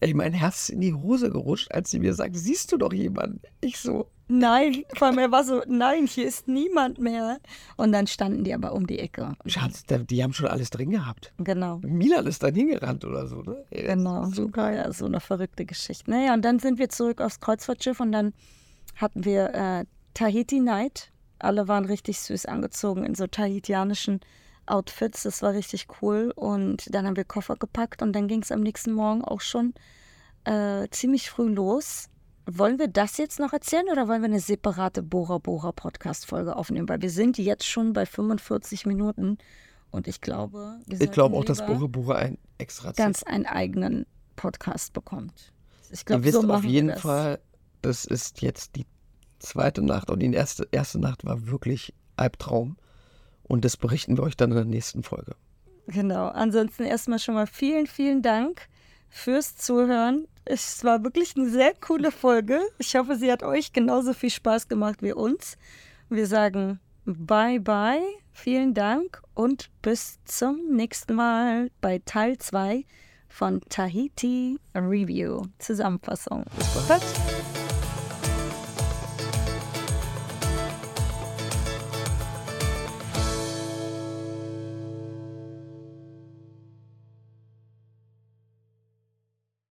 [0.00, 2.92] Ey, mein Herz ist in die Hose gerutscht, als sie mir sagt, siehst du doch
[2.92, 3.40] jemanden?
[3.60, 7.38] Ich so, Nein, vor allem er war so, nein, hier ist niemand mehr.
[7.76, 9.36] Und dann standen die aber um die Ecke.
[9.46, 11.32] Schatz, die haben schon alles drin gehabt.
[11.38, 11.80] Genau.
[11.82, 13.64] Milan ist dann hingerannt oder so, ne?
[13.70, 14.26] Genau.
[14.26, 14.76] So geil.
[14.76, 16.10] Ja, so eine verrückte Geschichte.
[16.10, 18.34] Naja, und dann sind wir zurück aufs Kreuzfahrtschiff und dann
[18.96, 21.10] hatten wir äh, Tahiti Night.
[21.38, 24.20] Alle waren richtig süß angezogen in so tahitianischen
[24.66, 25.22] Outfits.
[25.22, 26.32] Das war richtig cool.
[26.36, 29.72] Und dann haben wir Koffer gepackt und dann ging es am nächsten Morgen auch schon
[30.44, 32.08] äh, ziemlich früh los.
[32.50, 36.88] Wollen wir das jetzt noch erzählen oder wollen wir eine separate Bora Bora Podcast-Folge aufnehmen?
[36.88, 39.36] Weil wir sind jetzt schon bei 45 Minuten
[39.90, 44.06] und ich glaube, wir Ich glaube auch, dass Bure Bure ein extra ganz einen eigenen
[44.36, 45.52] Podcast bekommt.
[45.90, 47.02] Ich Ihr glaube, wisst so auf machen wir jeden das.
[47.02, 47.38] Fall,
[47.82, 48.86] das ist jetzt die
[49.40, 52.78] zweite Nacht und die erste, erste Nacht war wirklich Albtraum.
[53.42, 55.36] Und das berichten wir euch dann in der nächsten Folge.
[55.86, 56.28] Genau.
[56.28, 58.68] Ansonsten erstmal schon mal vielen, vielen Dank
[59.10, 60.26] fürs Zuhören.
[60.50, 62.60] Es war wirklich eine sehr coole Folge.
[62.78, 65.58] Ich hoffe, sie hat euch genauso viel Spaß gemacht wie uns.
[66.08, 68.00] Wir sagen bye bye,
[68.32, 72.86] vielen Dank und bis zum nächsten Mal bei Teil 2
[73.28, 76.44] von Tahiti Review Zusammenfassung.
[76.56, 77.02] Bis bald.